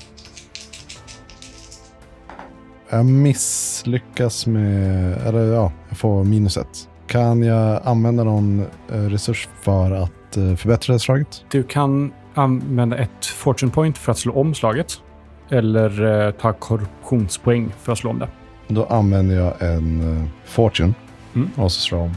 Jag 2.90 3.06
misslyckas 3.06 4.46
med, 4.46 5.18
eller 5.26 5.52
ja, 5.52 5.72
jag 5.88 5.98
får 5.98 6.24
minus 6.24 6.56
ett. 6.56 6.88
Kan 7.06 7.42
jag 7.42 7.80
använda 7.84 8.24
någon 8.24 8.60
eh, 8.92 8.94
resurs 8.94 9.48
för 9.62 9.90
att 9.90 10.36
eh, 10.36 10.56
förbättra 10.56 10.92
det 10.92 10.98
slaget? 10.98 11.44
Du 11.50 11.62
kan 11.62 12.12
använda 12.34 12.98
ett 12.98 13.26
fortune 13.26 13.72
point 13.72 13.98
för 13.98 14.12
att 14.12 14.18
slå 14.18 14.32
om 14.34 14.54
slaget. 14.54 15.00
Eller 15.50 16.26
eh, 16.26 16.30
ta 16.30 16.52
korruptionspoäng 16.52 17.73
för 17.83 17.92
att 17.92 17.99
slå 17.99 18.11
om 18.11 18.19
det. 18.19 18.28
Då 18.69 18.85
använder 18.85 19.37
jag 19.37 19.62
en 19.62 20.19
eh, 20.23 20.28
fortune 20.45 20.95
Mm. 21.35 21.50
och 21.57 21.73
så 21.73 21.80
slår 21.80 22.00
jag 22.00 22.07
om. 22.09 22.14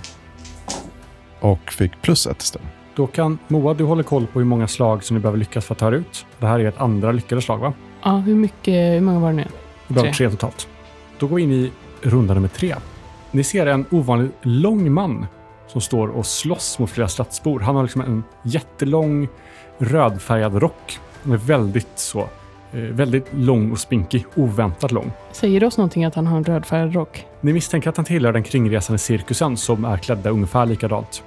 Och 1.40 1.72
fick 1.72 2.02
plus 2.02 2.28
ett 2.28 2.42
istället. 2.42 2.68
Då 2.96 3.08
kan 3.08 3.38
Moa, 3.48 3.74
du 3.74 3.84
håller 3.84 4.04
koll 4.04 4.28
på 4.28 4.40
hur 4.40 4.46
många 4.46 4.68
slag 4.68 5.04
som 5.04 5.16
du 5.16 5.22
behöver 5.22 5.38
lyckas 5.40 5.66
för 5.66 5.74
att 5.75 5.80
ta 5.80 5.90
dig 5.90 6.00
ut. 6.00 6.25
Det 6.40 6.46
här 6.48 6.60
är 6.60 6.66
ett 6.68 6.78
andra 6.82 7.12
lyckade 7.12 7.42
slag, 7.42 7.58
va? 7.58 7.74
ja, 8.04 8.12
hur 8.18 8.36
mycket, 8.36 8.74
hur 8.74 9.02
många 9.02 9.20
var 9.20 9.30
det 9.30 9.36
nu? 9.36 9.46
Du 9.88 9.94
behöver 9.94 10.13
Tre. 10.13 10.28
tre 10.28 10.30
totalt. 10.38 10.68
Då 11.20 11.28
går 11.28 11.36
vi 11.36 11.42
in 11.42 11.52
i 11.52 11.72
runda 12.02 12.34
nummer 12.34 12.48
tre. 12.48 12.75
Ni 13.32 13.44
ser 13.44 13.66
en 13.66 13.86
ovanligt 13.92 14.32
lång 14.42 14.92
man 14.92 15.25
som 15.68 15.82
står 15.82 16.08
och 16.08 16.25
slåss 16.25 16.80
mot 16.80 16.90
flera 16.90 17.08
stadsbor. 17.08 17.60
Han 17.60 17.75
har 17.75 17.84
liksom 17.84 18.02
en 18.02 18.24
jättelång 18.44 19.28
rödfärgad 19.78 20.56
rock. 20.56 21.00
Den 21.24 21.34
är 21.34 21.38
väldigt 21.38 21.88
så, 21.96 22.28
väldigt 22.74 23.25
lång 23.34 23.72
och 23.72 23.80
spinkig. 23.80 24.25
Oväntat 24.36 24.92
lång. 24.92 25.12
Säger 25.32 25.60
det 25.60 25.65
oss 25.65 25.77
någonting 25.77 26.06
att 26.06 26.15
han 26.15 26.27
har 26.27 26.38
en 26.38 26.44
rödfärgad 26.44 26.96
rock? 26.96 27.25
Ni 27.42 27.53
misstänker 27.53 27.89
att 27.89 27.98
han 27.98 28.06
tillhör 28.06 28.34
den 28.34 28.44
kringresande 28.44 29.00
cirkusen 29.00 29.58
som 29.58 29.86
är 29.86 29.98
klädda 29.98 30.30
ungefär 30.30 30.65
likadant. 30.65 31.24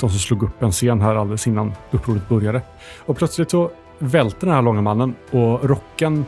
De 0.00 0.10
som 0.10 0.18
slog 0.18 0.42
upp 0.42 0.62
en 0.62 0.72
scen 0.72 1.00
här 1.00 1.14
alldeles 1.14 1.46
innan 1.46 1.72
upproret 1.90 2.28
började. 2.28 2.62
Och 2.98 3.16
plötsligt 3.16 3.50
så 3.50 3.70
välter 3.98 4.46
den 4.46 4.54
här 4.54 4.62
långa 4.62 4.80
mannen 4.80 5.14
och 5.30 5.64
rocken, 5.64 6.24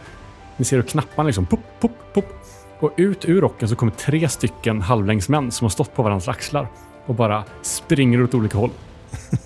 ni 0.57 0.65
ser 0.65 0.77
hur 0.77 0.83
knapparna 0.83 1.27
liksom 1.27 1.47
pop, 1.47 1.61
pop, 1.81 1.93
pop. 2.15 2.25
Och 2.79 2.93
ut 2.97 3.29
ur 3.29 3.41
rocken 3.41 3.69
så 3.69 3.77
kommer 3.77 3.93
tre 3.93 4.29
stycken 4.29 4.81
halvlängdsmän 4.81 5.51
som 5.51 5.65
har 5.65 5.71
stått 5.71 5.95
på 5.95 6.03
varandras 6.03 6.29
axlar 6.29 6.69
och 7.07 7.15
bara 7.15 7.45
springer 7.63 8.23
åt 8.23 8.35
olika 8.35 8.59
håll. 8.59 8.71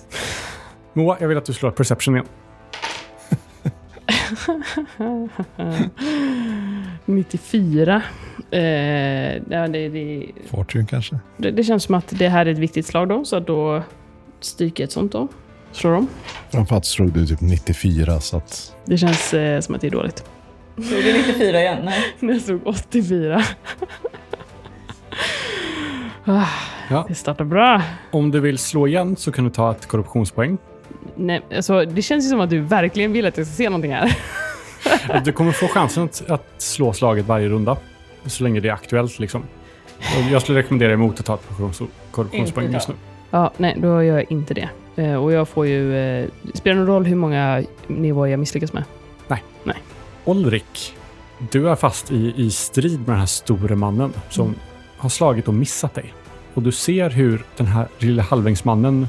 Moa, 0.93 1.17
jag 1.19 1.27
vill 1.27 1.37
att 1.37 1.45
du 1.45 1.53
slår 1.53 1.71
perception 1.71 2.15
igen. 2.15 2.25
94. 7.05 8.01
Eh, 8.51 8.61
ja, 9.49 9.67
det, 9.67 9.89
det, 9.89 10.25
Fortune 10.49 10.85
kanske? 10.85 11.19
det, 11.37 11.51
det 11.51 11.63
känns 11.63 11.83
som 11.83 11.95
att 11.95 12.07
det 12.19 12.29
här 12.29 12.45
är 12.45 12.51
ett 12.51 12.57
viktigt 12.57 12.85
slag 12.85 13.09
då, 13.09 13.25
så 13.25 13.39
då 13.39 13.83
stryker 14.39 14.83
jag 14.83 14.87
ett 14.87 14.91
sånt 14.91 15.11
då. 15.11 15.27
Slår 15.71 15.91
dem. 15.91 16.07
Framförallt 16.51 16.85
slog 16.85 17.11
du 17.11 17.25
typ 17.25 17.41
94 17.41 18.19
så 18.19 18.37
att... 18.37 18.75
Det 18.85 18.97
känns 18.97 19.33
eh, 19.33 19.59
som 19.59 19.75
att 19.75 19.81
det 19.81 19.87
är 19.87 19.91
dåligt. 19.91 20.23
Slog 20.75 21.03
du 21.03 21.13
94 21.13 21.61
igen? 21.61 21.77
Nej. 21.85 22.03
Jag 22.19 22.41
slog 22.41 22.67
84. 22.67 23.43
ah, 26.25 26.45
Ja. 26.89 27.05
det 27.07 27.15
startar 27.15 27.45
bra. 27.45 27.81
Om 28.11 28.31
du 28.31 28.39
vill 28.39 28.57
slå 28.57 28.87
igen 28.87 29.15
så 29.15 29.31
kan 29.31 29.43
du 29.43 29.49
ta 29.49 29.71
ett 29.71 29.85
korruptionspoäng. 29.85 30.57
Nej, 31.15 31.41
alltså, 31.55 31.85
det 31.85 32.01
känns 32.01 32.25
ju 32.25 32.29
som 32.29 32.39
att 32.39 32.49
du 32.49 32.59
verkligen 32.59 33.11
vill 33.13 33.25
att 33.25 33.37
jag 33.37 33.47
ska 33.47 33.55
se 33.55 33.69
någonting 33.69 33.93
här. 33.93 34.17
Du 35.23 35.31
kommer 35.31 35.51
få 35.51 35.67
chansen 35.67 36.03
att, 36.03 36.29
att 36.29 36.45
slå 36.57 36.93
slaget 36.93 37.25
varje 37.25 37.49
runda. 37.49 37.77
Så 38.25 38.43
länge 38.43 38.59
det 38.59 38.69
är 38.69 38.73
aktuellt. 38.73 39.19
Liksom. 39.19 39.43
Jag 40.31 40.41
skulle 40.41 40.59
rekommendera 40.59 40.93
emot 40.93 41.19
att 41.19 41.25
ta 41.25 41.33
ett 41.33 41.41
korruptions- 41.49 41.87
korruptionspoäng 42.11 42.73
just 42.73 42.87
nu. 42.87 42.93
Ja, 43.31 43.51
nej, 43.57 43.75
då 43.77 43.87
gör 43.87 44.15
jag 44.17 44.31
inte 44.31 44.53
det. 44.53 44.69
Eh, 44.95 45.15
och 45.23 45.31
jag 45.31 45.47
får 45.49 45.67
ju... 45.67 45.97
Eh, 45.97 46.27
spelar 46.53 46.75
det 46.75 46.79
någon 46.85 46.87
roll 46.95 47.05
hur 47.05 47.15
många 47.15 47.63
nivåer 47.87 48.27
jag 48.29 48.39
misslyckas 48.39 48.73
med? 48.73 48.83
Olrik, 50.27 50.95
du 51.51 51.69
är 51.69 51.75
fast 51.75 52.11
i, 52.11 52.33
i 52.37 52.51
strid 52.51 52.99
med 52.99 53.07
den 53.07 53.19
här 53.19 53.25
store 53.25 53.75
mannen 53.75 54.13
som 54.29 54.45
Mm. 54.47 54.59
har 54.97 55.09
slagit 55.09 55.47
och 55.47 55.53
missat 55.53 55.93
dig. 55.93 56.13
Och 56.53 56.61
du 56.61 56.71
ser 56.71 57.09
hur 57.09 57.45
den 57.57 57.67
här 57.67 57.87
lilla 57.99 58.23
halvlängdsmannen 58.23 59.07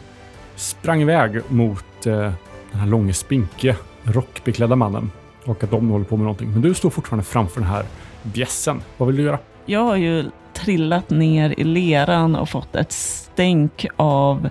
sprang 0.57 1.03
iväg 1.03 1.41
mot 1.49 1.85
eh, 2.07 2.33
den 2.71 2.81
här 2.81 2.87
långe, 2.87 3.13
spinke, 3.13 3.77
rockbeklädda 4.03 4.77
mannen. 4.77 5.11
Och 5.45 5.65
att 5.65 5.71
de 5.71 5.89
håller 5.89 6.05
på 6.05 6.17
med 6.17 6.25
någonting. 6.25 6.51
Men 6.51 6.63
du 6.63 6.75
står 6.75 6.91
fortfarande 6.91 7.25
framför 7.25 7.61
den 7.61 7.71
här 7.71 7.85
bjässen. 8.23 8.83
Vad 8.97 9.07
vill 9.07 9.17
du 9.17 9.23
göra? 9.23 9.39
Jag 9.67 9.85
har 9.85 9.97
ju 9.97 10.25
trillat 10.53 11.11
ner 11.11 11.55
i 11.61 11.65
leran 11.65 12.37
och 12.37 12.49
fått 12.49 12.77
ett 12.77 12.93
stänk 12.93 13.87
av 13.97 14.49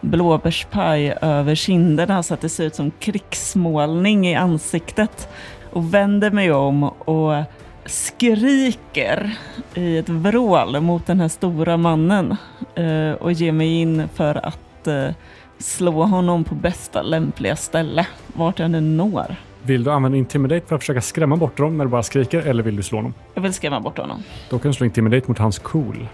blåbärspaj 0.00 1.14
över 1.22 1.54
kinderna 1.54 2.22
så 2.22 2.34
att 2.34 2.40
det 2.40 2.48
ser 2.48 2.64
ut 2.64 2.74
som 2.74 2.90
krigsmålning 2.90 4.26
i 4.28 4.34
ansiktet. 4.34 5.28
Och 5.72 5.94
vänder 5.94 6.30
mig 6.30 6.52
om 6.52 6.82
och 6.84 7.44
skriker 7.84 9.38
i 9.74 9.98
ett 9.98 10.08
vrål 10.08 10.80
mot 10.80 11.06
den 11.06 11.20
här 11.20 11.28
stora 11.28 11.76
mannen 11.76 12.36
eh, 12.74 13.12
och 13.12 13.32
ger 13.32 13.52
mig 13.52 13.80
in 13.80 14.08
för 14.14 14.46
att 14.46 14.86
eh, 14.86 15.10
slå 15.58 16.02
honom 16.04 16.44
på 16.44 16.54
bästa 16.54 17.02
lämpliga 17.02 17.56
ställe, 17.56 18.06
vart 18.32 18.58
jag 18.58 18.70
nu 18.70 18.80
når. 18.80 19.36
Vill 19.62 19.84
du 19.84 19.90
använda 19.90 20.18
Intimidate 20.18 20.66
för 20.66 20.76
att 20.76 20.82
försöka 20.82 21.00
skrämma 21.00 21.36
bort 21.36 21.56
dem 21.56 21.78
när 21.78 21.84
du 21.84 21.90
bara 21.90 22.02
skriker 22.02 22.40
eller 22.40 22.62
vill 22.62 22.76
du 22.76 22.82
slå 22.82 22.98
honom? 22.98 23.14
Jag 23.34 23.42
vill 23.42 23.54
skrämma 23.54 23.80
bort 23.80 23.98
honom. 23.98 24.22
Då 24.50 24.58
kan 24.58 24.70
du 24.70 24.74
slå 24.74 24.84
Intimidate 24.84 25.28
mot 25.28 25.38
hans 25.38 25.58
cool. 25.58 26.08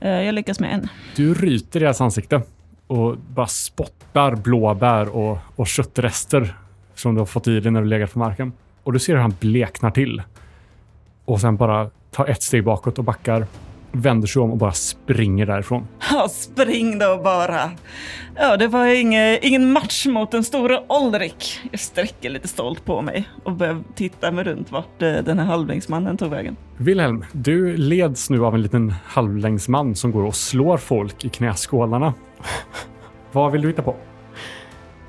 Eh, 0.00 0.10
jag 0.10 0.34
lyckas 0.34 0.60
med 0.60 0.74
en. 0.74 0.88
Du 1.16 1.34
ryter 1.34 1.80
i 1.80 1.82
deras 1.82 2.00
ansikte 2.00 2.42
och 2.86 3.16
bara 3.18 3.46
spottar 3.46 4.34
blåbär 4.34 5.16
och, 5.16 5.38
och 5.56 5.66
köttrester 5.66 6.54
som 6.94 7.14
du 7.14 7.20
har 7.20 7.26
fått 7.26 7.48
i 7.48 7.60
dig 7.60 7.72
när 7.72 7.82
du 7.82 7.88
legat 7.88 8.12
på 8.12 8.18
marken. 8.18 8.52
Och 8.82 8.92
du 8.92 8.98
ser 8.98 9.12
hur 9.12 9.20
han 9.20 9.34
bleknar 9.40 9.90
till. 9.90 10.22
Och 11.24 11.40
sen 11.40 11.56
bara 11.56 11.90
tar 12.10 12.26
ett 12.26 12.42
steg 12.42 12.64
bakåt 12.64 12.98
och 12.98 13.04
backar, 13.04 13.46
vänder 13.92 14.26
sig 14.26 14.42
om 14.42 14.50
och 14.50 14.56
bara 14.58 14.72
springer 14.72 15.46
därifrån. 15.46 15.88
Ja, 16.12 16.28
spring 16.28 16.98
då 16.98 17.20
bara. 17.24 17.70
Ja, 18.36 18.56
det 18.56 18.68
var 18.68 18.86
inge, 18.86 19.38
ingen 19.42 19.72
match 19.72 20.06
mot 20.06 20.30
den 20.30 20.44
stora 20.44 20.80
Olrik. 20.92 21.60
Jag 21.70 21.80
sträcker 21.80 22.30
lite 22.30 22.48
stolt 22.48 22.84
på 22.84 23.02
mig 23.02 23.28
och 23.44 23.52
börjar 23.52 23.82
titta 23.94 24.30
mig 24.32 24.44
runt 24.44 24.72
vart 24.72 25.02
eh, 25.02 25.12
den 25.12 25.38
här 25.38 25.46
halvlängdsmannen 25.46 26.16
tog 26.16 26.30
vägen. 26.30 26.56
Wilhelm, 26.76 27.24
du 27.32 27.76
leds 27.76 28.30
nu 28.30 28.44
av 28.44 28.54
en 28.54 28.62
liten 28.62 28.94
halvlängdsman 29.04 29.94
som 29.94 30.12
går 30.12 30.22
och 30.24 30.34
slår 30.36 30.76
folk 30.76 31.24
i 31.24 31.28
knäskålarna. 31.28 32.14
Vad 33.32 33.52
vill 33.52 33.62
du 33.62 33.68
hitta 33.68 33.82
på? 33.82 33.96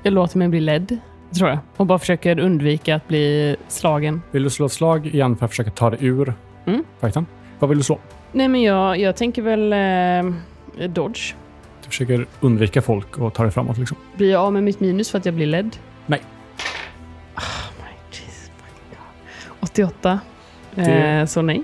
Jag 0.02 0.12
låter 0.12 0.38
mig 0.38 0.48
bli 0.48 0.60
ledd, 0.60 0.98
tror 1.36 1.48
jag. 1.50 1.58
Och 1.76 1.86
bara 1.86 1.98
försöker 1.98 2.38
undvika 2.40 2.94
att 2.96 3.08
bli 3.08 3.56
slagen. 3.68 4.22
Vill 4.30 4.42
du 4.42 4.50
slå 4.50 4.66
ett 4.66 4.72
slag 4.72 5.06
igen 5.06 5.36
för 5.36 5.44
att 5.44 5.50
försöka 5.50 5.70
ta 5.70 5.90
dig 5.90 5.98
ur 6.06 6.34
Mm. 6.66 6.84
fighten? 7.00 7.26
Vad 7.58 7.68
vill 7.70 7.78
du 7.78 7.84
slå? 7.84 7.98
Nej, 8.32 8.48
men 8.48 8.62
jag, 8.62 8.98
jag 8.98 9.16
tänker 9.16 9.42
väl 9.42 9.72
eh, 9.72 10.88
dodge. 10.90 11.34
Du 11.82 11.88
försöker 11.88 12.26
undvika 12.40 12.82
folk 12.82 13.18
och 13.18 13.34
ta 13.34 13.42
dig 13.42 13.52
framåt 13.52 13.78
liksom. 13.78 13.96
Blir 14.16 14.30
jag 14.30 14.42
av 14.42 14.52
med 14.52 14.62
mitt 14.62 14.80
minus 14.80 15.10
för 15.10 15.18
att 15.18 15.24
jag 15.24 15.34
blir 15.34 15.46
ledd? 15.46 15.76
Nej. 16.06 16.20
Oh 17.36 17.42
my, 17.78 18.16
Jesus, 18.18 18.50
my 18.56 18.96
God. 18.96 19.60
88. 19.60 20.20
Det- 20.74 20.82
Eh, 20.82 21.26
så 21.26 21.42
nej. 21.42 21.62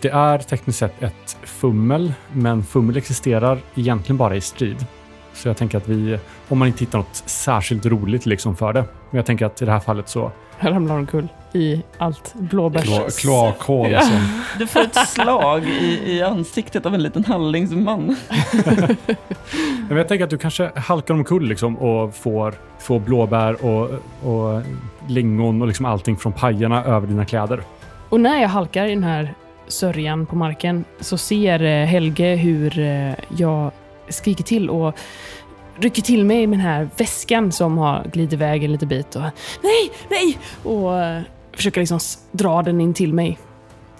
Det 0.00 0.08
är 0.08 0.38
tekniskt 0.38 0.78
sett 0.78 1.02
ett 1.02 1.36
fummel, 1.42 2.12
men 2.32 2.64
fummel 2.64 2.96
existerar 2.96 3.58
egentligen 3.74 4.16
bara 4.16 4.36
i 4.36 4.40
strid. 4.40 4.86
Så 5.36 5.48
jag 5.48 5.56
tänker 5.56 5.78
att 5.78 5.88
vi, 5.88 6.18
om 6.48 6.58
man 6.58 6.68
inte 6.68 6.80
hittar 6.84 6.98
något 6.98 7.22
särskilt 7.26 7.86
roligt 7.86 8.26
liksom 8.26 8.56
för 8.56 8.72
det. 8.72 8.80
Men 9.10 9.16
jag 9.16 9.26
tänker 9.26 9.46
att 9.46 9.62
i 9.62 9.64
det 9.64 9.72
här 9.72 9.80
fallet 9.80 10.08
så, 10.08 10.30
Jag 10.60 10.70
ramlar 10.70 10.94
omkull 10.98 11.28
i 11.52 11.82
allt 11.98 12.34
blåbärs... 12.34 12.84
Klo- 12.84 13.20
Kloakhål 13.20 13.90
Ja. 13.90 14.00
som... 14.00 14.42
Du 14.58 14.66
får 14.66 14.80
ett 14.80 15.08
slag 15.08 15.64
i, 15.64 16.12
i 16.12 16.22
ansiktet 16.22 16.86
av 16.86 16.94
en 16.94 17.02
liten 17.02 17.24
halvlängdsman. 17.24 18.16
men 19.88 19.96
jag 19.98 20.08
tänker 20.08 20.24
att 20.24 20.30
du 20.30 20.38
kanske 20.38 20.70
halkar 20.76 21.14
omkull 21.14 21.48
liksom 21.48 21.76
och 21.78 22.14
får, 22.14 22.54
får 22.78 23.00
blåbär 23.00 23.64
och, 23.64 23.90
och 24.22 24.62
lingon 25.08 25.62
och 25.62 25.68
liksom 25.68 25.86
allting 25.86 26.16
från 26.16 26.32
pajerna 26.32 26.84
över 26.84 27.06
dina 27.06 27.24
kläder. 27.24 27.60
Och 28.08 28.20
när 28.20 28.40
jag 28.42 28.48
halkar 28.48 28.86
i 28.86 28.90
den 28.90 29.04
här 29.04 29.34
sörjan 29.68 30.26
på 30.26 30.36
marken 30.36 30.84
så 31.00 31.18
ser 31.18 31.62
eh, 31.62 31.86
Helge 31.86 32.34
hur 32.36 32.78
eh, 32.78 33.12
jag 33.36 33.70
skriker 34.08 34.44
till 34.44 34.70
och 34.70 34.94
rycker 35.78 36.02
till 36.02 36.24
mig 36.24 36.46
med 36.46 36.58
den 36.58 36.66
här 36.66 36.88
väskan 36.96 37.52
som 37.52 37.78
har 37.78 38.10
glidit 38.12 38.32
iväg 38.32 38.64
en 38.64 38.72
liten 38.72 38.88
bit. 38.88 39.16
Och, 39.16 39.22
nej, 39.62 39.92
nej! 40.10 40.38
Och 40.62 41.00
eh, 41.00 41.22
försöker 41.52 41.80
liksom 41.80 42.00
dra 42.32 42.62
den 42.62 42.80
in 42.80 42.94
till 42.94 43.12
mig. 43.12 43.38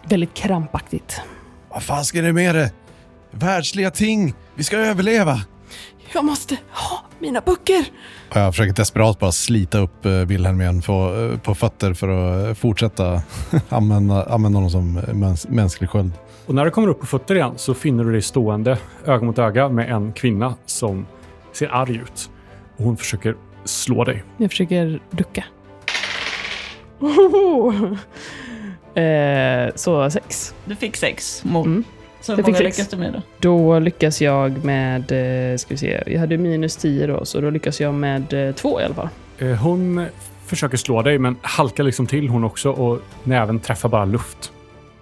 Väldigt 0.04 0.34
krampaktigt. 0.34 1.20
Vad 1.68 1.82
fan 1.82 2.04
ska 2.04 2.22
det 2.22 2.32
med 2.32 2.54
det? 2.54 2.72
Världsliga 3.30 3.90
ting! 3.90 4.34
Vi 4.54 4.64
ska 4.64 4.76
överleva! 4.76 5.40
Jag 6.12 6.25
måste 6.25 6.56
ha 6.70 7.02
mina 7.18 7.40
böcker! 7.40 7.84
Jag 8.34 8.54
försöker 8.54 8.75
desperat 8.75 9.18
bara 9.18 9.32
slita 9.32 9.78
upp 9.78 10.06
eh, 10.06 10.12
Wilhelm 10.12 10.60
igen 10.60 10.82
på, 10.82 11.28
eh, 11.32 11.38
på 11.38 11.54
fötter 11.54 11.94
för 11.94 12.08
att 12.08 12.46
eh, 12.46 12.54
fortsätta 12.54 13.22
använda, 13.68 14.25
använda 14.25 14.56
honom 14.56 14.70
som 14.70 14.92
mäns, 14.92 15.48
mänsklig 15.48 15.90
sköld. 15.90 16.12
Och 16.47 16.55
när 16.55 16.65
du 16.65 16.71
kommer 16.71 16.88
upp 16.88 17.00
på 17.00 17.07
fötter 17.07 17.35
igen 17.35 17.53
så 17.57 17.75
finner 17.75 18.05
du 18.05 18.12
dig 18.12 18.23
stående 18.23 18.79
öga 19.07 19.25
mot 19.25 19.38
öga 19.38 19.69
med 19.69 19.91
en 19.91 20.12
kvinna 20.12 20.55
som 20.67 21.07
ser 21.53 21.69
arg 21.69 21.97
ut. 21.97 22.31
Och 22.76 22.85
hon 22.85 22.97
försöker 22.97 23.37
slå 23.65 24.05
dig. 24.05 24.25
Jag 24.37 24.50
försöker 24.50 25.00
ducka. 25.11 25.45
Ohoho. 27.00 27.97
Eh, 28.97 29.71
så 29.75 30.11
sex. 30.11 30.55
Du 30.65 30.75
fick 30.75 30.97
sex. 30.97 31.45
Mot. 31.45 31.67
Mm. 31.67 31.85
Så 32.21 32.35
hur 32.35 32.43
många 32.43 32.59
lyckas 32.59 32.88
du 32.88 32.97
med 32.97 33.12
då? 33.12 33.23
Då 33.38 33.79
lyckas 33.79 34.23
jag 34.23 34.65
med, 34.65 35.00
eh, 35.53 35.57
ska 35.57 35.75
vi 35.75 35.79
se, 35.79 36.03
jag 36.07 36.21
hade 36.21 36.38
minus 36.38 36.76
10 36.76 37.07
då, 37.07 37.25
så 37.25 37.41
då 37.41 37.50
lyckas 37.50 37.81
jag 37.81 37.95
med 37.95 38.49
eh, 38.49 38.55
två 38.55 38.81
i 38.81 38.85
alla 38.85 38.95
fall. 38.95 39.09
Eh, 39.38 39.49
Hon 39.49 40.07
försöker 40.47 40.76
slå 40.76 41.03
dig, 41.03 41.19
men 41.19 41.37
halkar 41.43 41.85
liksom 41.85 42.07
till 42.07 42.29
hon 42.29 42.45
också 42.45 42.71
och 42.71 43.00
näven 43.25 43.61
träffar 43.61 43.88
bara 43.88 44.05
luft. 44.05 44.53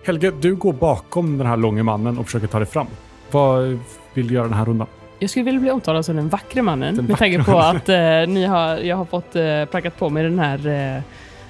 Helge, 0.07 0.33
du 0.41 0.55
går 0.55 0.73
bakom 0.73 1.39
den 1.39 1.47
här 1.47 1.57
långe 1.57 1.83
mannen 1.83 2.19
och 2.19 2.27
försöker 2.27 2.47
ta 2.47 2.59
dig 2.59 2.69
fram. 2.69 2.87
Vad 3.31 3.79
vill 4.15 4.29
du 4.29 4.35
göra 4.35 4.45
den 4.45 4.55
här 4.55 4.65
rundan? 4.65 4.87
Jag 5.19 5.31
skulle 5.31 5.45
vilja 5.45 5.61
bli 5.61 5.71
omtalad 5.71 6.05
som 6.05 6.17
den 6.17 6.29
vackre 6.29 6.63
mannen, 6.63 6.97
Den 6.97 7.05
med 7.05 7.19
tanke 7.19 7.45
på 7.45 7.59
att 7.59 7.89
eh, 7.89 7.97
ni 8.29 8.45
har, 8.45 8.77
jag 8.77 8.97
har 8.97 9.05
fått 9.05 9.37
eh, 9.37 9.65
prackat 9.65 9.99
på 9.99 10.11
mig 10.11 10.23
den 10.23 10.39
här 10.39 10.67
eh, 10.97 11.03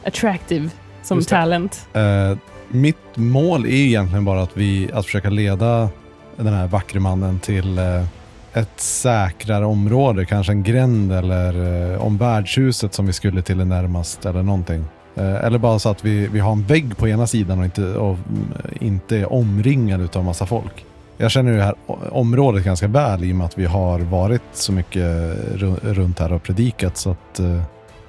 attractive 0.08 0.70
som 1.02 1.23
talent. 1.23 1.88
Eh, 1.92 2.38
mitt 2.68 3.16
mål 3.16 3.64
är 3.64 3.68
ju 3.68 3.87
egentligen 3.87 4.25
bara 4.25 4.42
att, 4.42 4.56
vi, 4.56 4.90
att 4.92 5.04
försöka 5.04 5.30
leda 5.30 5.88
den 6.37 6.52
här 6.54 6.66
vackre 6.66 7.00
mannen 7.00 7.40
till 7.40 7.78
eh, 7.78 8.04
ett 8.52 8.80
säkrare 8.80 9.64
område. 9.64 10.25
Kanske 10.25 10.52
en 10.52 10.62
gränd 10.62 11.12
eller 11.12 11.92
eh, 11.92 12.02
om 12.02 12.18
värdshuset 12.18 12.94
som 12.94 13.06
vi 13.06 13.12
skulle 13.12 13.42
till 13.42 13.56
närmast 13.56 14.26
eller 14.26 14.42
någonting. 14.42 14.84
Eh, 15.16 15.44
eller 15.44 15.59
bara 15.59 15.78
så 15.78 15.88
att 15.88 16.04
vi, 16.04 16.26
vi 16.26 16.40
har 16.40 16.52
en 16.52 16.62
vägg 16.62 16.97
på 16.97 17.09
ena 17.09 17.26
sidan 17.26 17.59
och 17.59 17.64
inte, 17.64 17.83
och, 17.83 18.12
eh, 18.12 18.87
inte 18.87 19.16
är 19.16 19.33
omringade 19.33 20.09
av 20.14 20.25
massa 20.25 20.47
folk. 20.47 20.85
Jag 21.16 21.30
känner 21.30 21.52
ju 21.52 21.56
det 21.56 21.64
här 21.64 21.75
området 22.11 22.64
ganska 22.64 22.88
väl 22.88 23.25
i 23.25 23.33
och 23.33 23.37
med 23.37 23.47
att 23.47 23.59
vi 23.59 23.64
har 23.64 23.99
varit 23.99 24.42
så 24.52 24.73
mycket 24.73 25.02
eh, 25.02 25.66
runt 25.83 26.18
här 26.18 26.33
och 26.33 26.42
predikat. 26.42 26.97
Så 26.97 27.11
att 27.11 27.40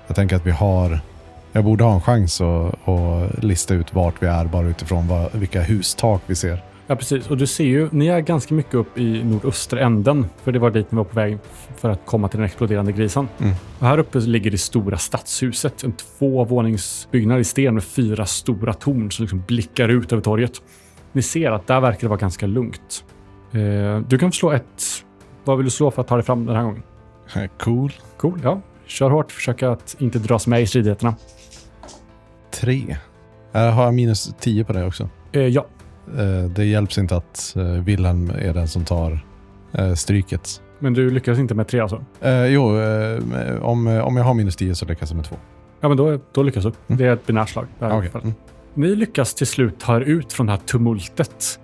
jag 0.08 0.16
tänker 0.16 0.36
att 0.36 0.46
vi 0.46 0.52
har 0.52 1.00
jag 1.52 1.64
borde 1.64 1.84
ha 1.84 1.94
en 1.94 2.02
chans 2.02 2.42
att, 2.42 2.90
att 2.90 3.44
lista 3.44 3.74
ut 3.74 3.94
vart 3.94 4.24
vi 4.24 4.28
är 4.28 4.46
bara 4.46 4.68
utifrån 4.68 5.08
vad, 5.08 5.36
vilka 5.36 5.62
hustak 5.62 6.22
vi 6.26 6.36
ser. 6.36 6.64
Ja, 6.88 6.96
precis. 6.96 7.30
Och 7.30 7.38
du 7.38 7.48
ser 7.48 7.64
ju, 7.64 7.90
ni 7.92 8.08
är 8.08 8.20
ganska 8.20 8.54
mycket 8.54 8.74
upp 8.74 8.98
i 8.98 9.24
nordöstra 9.24 9.80
änden, 9.80 10.26
för 10.44 10.52
det 10.52 10.60
var 10.60 10.72
dit 10.72 10.92
ni 10.92 10.98
var 10.98 11.04
på 11.04 11.16
väg 11.16 11.38
för 11.76 11.90
att 11.90 12.06
komma 12.06 12.28
till 12.28 12.40
den 12.40 12.46
exploderande 12.46 12.92
grisen. 12.92 13.28
Mm. 13.38 13.54
Och 13.80 13.88
här 13.88 13.98
uppe 13.98 14.20
ligger 14.20 14.52
det 14.52 14.58
stora 14.58 14.98
stadshuset, 14.98 15.84
en 15.84 15.92
tvåvåningsbyggnad 15.92 17.40
i 17.40 17.44
sten 17.44 17.74
med 17.74 17.84
fyra 17.84 18.26
stora 18.26 18.74
torn 18.74 19.12
som 19.12 19.24
liksom 19.24 19.44
blickar 19.48 19.90
ut 19.90 20.14
över 20.14 20.22
torget. 20.22 20.62
Ni 21.12 21.22
ser 21.22 21.52
att 21.52 21.68
där 21.68 21.82
verkar 21.82 22.02
det 22.02 22.08
vara 22.08 22.20
ganska 22.20 22.48
lugnt. 22.48 23.06
Eh, 23.52 24.00
du 24.08 24.18
kan 24.18 24.32
slå 24.32 24.52
ett... 24.52 24.84
Vad 25.44 25.58
vill 25.58 25.66
du 25.66 25.72
slå 25.72 25.92
för 25.92 26.02
att 26.02 26.08
ta 26.08 26.16
dig 26.16 26.26
fram 26.26 26.46
den 26.46 26.56
här 26.56 26.64
gången? 26.64 26.84
Cool. 27.60 27.94
Cool, 28.18 28.40
ja. 28.44 28.62
Kör 28.86 29.10
hårt, 29.10 29.32
försöka 29.32 29.72
att 29.72 29.96
inte 30.00 30.20
dras 30.20 30.48
med 30.48 30.62
i 30.62 30.68
stridigheterna. 30.68 31.16
Tre. 32.52 32.98
Här 33.54 33.72
har 33.72 33.84
jag 33.84 33.94
minus 33.94 34.36
10 34.40 34.64
på 34.64 34.74
det 34.74 34.86
också. 34.86 35.10
Eh, 35.32 35.42
ja, 35.42 35.66
Eh, 35.66 35.75
Det 36.56 36.66
hjälps 36.66 36.98
inte 36.98 37.16
att 37.16 37.56
eh, 37.56 37.64
Wilhelm 37.64 38.30
är 38.30 38.54
den 38.54 38.68
som 38.68 38.86
tar 38.86 39.20
eh, 39.74 39.94
stryket. 39.94 40.62
men 40.80 40.94
du 40.94 41.10
lyckades 41.10 41.40
inte 41.40 41.56
med 41.56 41.68
tre 41.68 41.80
alltså? 41.80 42.06
Eh, 42.22 42.46
jo, 42.46 42.78
eh, 42.78 43.22
om, 43.62 43.88
om 43.88 44.18
jag 44.18 44.24
har 44.24 44.34
minus 44.34 44.56
10 44.56 44.76
så 44.76 44.86
lyckas 44.86 45.10
jag 45.10 45.16
med 45.16 45.26
två. 45.26 45.36
Ja, 45.82 45.88
men 45.88 45.98
då, 45.98 46.20
då 46.32 46.44
lyckas 46.44 46.64
du. 46.64 46.72
Mm. 46.88 46.98
Det 46.98 47.06
är 47.06 47.14
ett 47.14 47.26
binärt 47.26 47.50
slag. 47.50 47.68
Fallet. 47.80 48.16
Mm. 48.16 48.34
Ni 48.74 48.96
lyckas 48.96 49.34
till 49.34 49.48
slut 49.48 49.80
ta 49.80 49.96
er 49.96 50.02
ut 50.02 50.34
från 50.34 50.46
det 50.46 50.52
här 50.52 50.60
tumultet. 50.60 51.60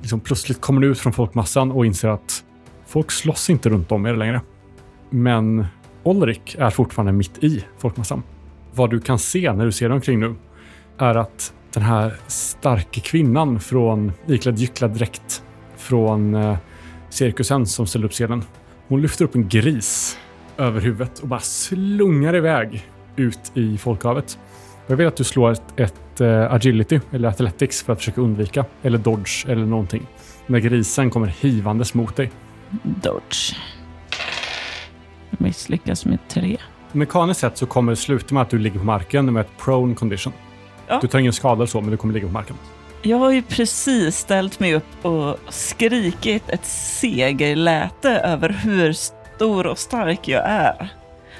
Liksom 0.00 0.20
plötsligt 0.20 0.60
kommer 0.60 0.80
ni 0.80 0.86
ut 0.86 0.98
från 0.98 1.12
folkmassan 1.12 1.72
och 1.72 1.86
inser 1.86 2.08
att 2.08 2.44
folk 2.86 3.10
slåss 3.10 3.50
inte 3.50 3.68
runt 3.68 3.92
om 3.92 4.06
er 4.06 4.16
längre. 4.16 4.40
Men 5.10 5.66
Olrik 6.02 6.56
är 6.58 6.70
fortfarande 6.70 7.12
mitt 7.12 7.44
i 7.44 7.64
folkmassan. 7.78 8.22
Vad 8.74 8.90
du 8.90 9.00
kan 9.00 9.18
se 9.18 9.52
när 9.52 9.64
du 9.64 9.72
ser 9.72 9.88
dig 9.88 9.94
omkring 9.94 10.20
nu 10.20 10.34
är 10.98 11.14
att 11.14 11.52
den 11.78 11.86
här 11.86 12.14
starka 12.26 13.00
kvinnan 13.00 13.60
från 13.60 14.12
iklädd 14.26 14.58
gycklad 14.58 14.90
dräkt 14.90 15.42
från 15.76 16.34
eh, 16.34 16.56
cirkusen 17.10 17.66
som 17.66 17.86
ställer 17.86 18.06
upp 18.06 18.12
scenen. 18.12 18.44
Hon 18.88 19.02
lyfter 19.02 19.24
upp 19.24 19.34
en 19.34 19.48
gris 19.48 20.18
över 20.56 20.80
huvudet 20.80 21.18
och 21.18 21.28
bara 21.28 21.40
slungar 21.40 22.36
iväg 22.36 22.88
ut 23.16 23.52
i 23.54 23.78
folkhavet. 23.78 24.38
Jag 24.86 24.96
vill 24.96 25.06
att 25.06 25.16
du 25.16 25.24
slår 25.24 25.50
ett, 25.50 25.62
ett 25.76 26.20
eh, 26.20 26.52
agility 26.52 27.00
eller 27.10 27.28
athletics 27.28 27.82
för 27.82 27.92
att 27.92 27.98
försöka 27.98 28.20
undvika. 28.20 28.64
Eller 28.82 28.98
dodge 28.98 29.46
eller 29.48 29.66
någonting. 29.66 30.06
När 30.46 30.58
grisen 30.58 31.10
kommer 31.10 31.26
hivandes 31.26 31.94
mot 31.94 32.16
dig. 32.16 32.30
Dodge. 32.82 33.56
Misslyckas 35.30 36.04
med 36.04 36.18
tre. 36.28 36.56
Mekaniskt 36.92 37.40
sett 37.40 37.58
så 37.58 37.66
kommer 37.66 37.92
det 37.92 37.96
sluta 37.96 38.34
med 38.34 38.42
att 38.42 38.50
du 38.50 38.58
ligger 38.58 38.78
på 38.78 38.84
marken 38.84 39.32
med 39.32 39.40
ett 39.40 39.58
prone 39.58 39.94
condition. 39.94 40.32
Ja. 40.88 40.98
Du 41.02 41.08
tar 41.08 41.18
ingen 41.18 41.32
skada 41.32 41.66
så, 41.66 41.80
men 41.80 41.90
du 41.90 41.96
kommer 41.96 42.14
ligga 42.14 42.26
på 42.26 42.32
marken. 42.32 42.56
Jag 43.02 43.16
har 43.16 43.30
ju 43.30 43.42
precis 43.42 44.16
ställt 44.16 44.60
mig 44.60 44.74
upp 44.74 45.04
och 45.04 45.36
skrikit 45.48 46.48
ett 46.48 46.66
segerläte 46.66 48.10
över 48.10 48.48
hur 48.48 48.92
stor 48.92 49.66
och 49.66 49.78
stark 49.78 50.28
jag 50.28 50.44
är. 50.46 50.88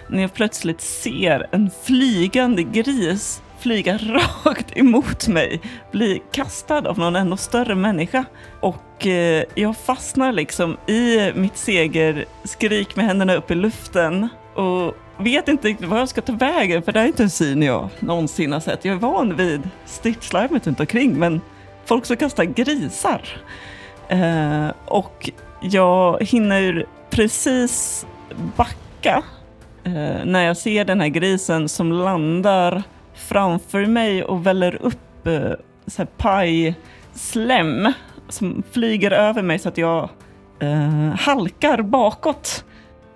När 0.08 0.22
jag 0.22 0.34
plötsligt 0.34 0.80
ser 0.80 1.46
en 1.52 1.70
flygande 1.84 2.62
gris 2.62 3.42
flyga 3.58 3.98
rakt 4.44 4.76
emot 4.76 5.28
mig, 5.28 5.60
bli 5.92 6.22
kastad 6.32 6.88
av 6.88 6.98
någon 6.98 7.16
ännu 7.16 7.36
större 7.36 7.74
människa. 7.74 8.24
Och 8.60 9.06
eh, 9.06 9.44
jag 9.54 9.76
fastnar 9.76 10.32
liksom 10.32 10.76
i 10.86 11.32
mitt 11.34 11.56
segerskrik 11.56 12.96
med 12.96 13.06
händerna 13.06 13.34
upp 13.34 13.50
i 13.50 13.54
luften 13.54 14.28
och 14.54 14.94
vet 15.18 15.48
inte 15.48 15.68
riktigt 15.68 15.88
vad 15.88 16.00
jag 16.00 16.08
ska 16.08 16.20
ta 16.20 16.32
vägen 16.32 16.82
för 16.82 16.92
det 16.92 17.00
är 17.00 17.06
inte 17.06 17.22
en 17.22 17.30
syn 17.30 17.62
jag 17.62 17.88
någonsin 18.00 18.52
har 18.52 18.60
sett. 18.60 18.84
Jag 18.84 18.94
är 18.94 18.98
van 18.98 19.36
vid 19.36 19.70
stridslarmet 19.86 20.66
runt 20.66 20.80
omkring 20.80 21.18
men 21.18 21.40
folk 21.84 22.06
som 22.06 22.16
kastar 22.16 22.44
grisar. 22.44 23.22
Eh, 24.08 24.68
och 24.84 25.30
jag 25.60 26.22
hinner 26.22 26.86
precis 27.10 28.06
backa 28.56 29.22
eh, 29.84 30.24
när 30.24 30.46
jag 30.46 30.56
ser 30.56 30.84
den 30.84 31.00
här 31.00 31.08
grisen 31.08 31.68
som 31.68 31.92
landar 31.92 32.82
framför 33.14 33.86
mig 33.86 34.24
och 34.24 34.46
väller 34.46 34.82
upp 34.82 35.26
eh, 35.26 35.52
så 35.86 36.02
här 36.02 36.08
pajslem 36.16 37.92
som 38.28 38.62
flyger 38.72 39.10
över 39.10 39.42
mig 39.42 39.58
så 39.58 39.68
att 39.68 39.78
jag 39.78 40.08
eh, 40.60 41.14
halkar 41.18 41.82
bakåt. 41.82 42.64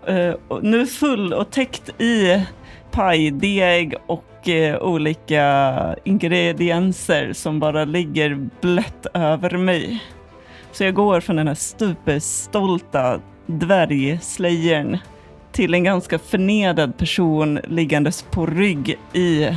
Eh, 0.07 0.35
nu 0.63 0.87
full 0.87 1.33
och 1.33 1.51
täckt 1.51 2.01
i 2.01 2.43
pajdeg 2.91 3.95
och 4.07 4.49
eh, 4.49 4.83
olika 4.83 5.97
ingredienser 6.05 7.33
som 7.33 7.61
bara 7.61 7.85
ligger 7.85 8.49
blött 8.61 9.07
över 9.15 9.59
mig. 9.59 10.05
Så 10.73 10.85
jag 10.85 10.95
går 10.95 11.21
från 11.21 11.37
den 11.37 11.49
här 11.49 11.55
superstolta 11.55 13.21
dvärgslöjern 13.47 14.99
till 15.53 15.75
en 15.75 15.85
ganska 15.85 16.19
förnedrad 16.19 16.99
person 16.99 17.61
liggandes 17.69 18.23
på 18.23 18.47
rygg 18.47 18.99
i 19.13 19.49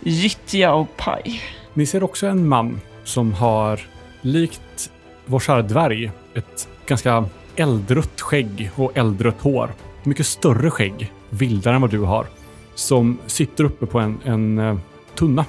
gyttja 0.00 0.74
och 0.74 0.96
paj. 0.96 1.40
Ni 1.74 1.86
ser 1.86 2.02
också 2.02 2.26
en 2.26 2.48
man 2.48 2.80
som 3.04 3.32
har, 3.32 3.80
likt 4.20 4.90
vår 5.26 5.40
kära 5.40 5.62
dvärg, 5.62 6.10
ett 6.34 6.68
ganska 6.86 7.24
eldrött 7.56 8.20
skägg 8.20 8.70
och 8.74 8.96
eldrött 8.96 9.40
hår. 9.40 9.74
Mycket 10.02 10.26
större 10.26 10.70
skägg, 10.70 11.12
vildare 11.30 11.74
än 11.74 11.80
vad 11.80 11.90
du 11.90 12.00
har. 12.00 12.26
Som 12.74 13.18
sitter 13.26 13.64
uppe 13.64 13.86
på 13.86 13.98
en, 13.98 14.18
en 14.24 14.58
eh, 14.58 14.76
tunna. 15.14 15.44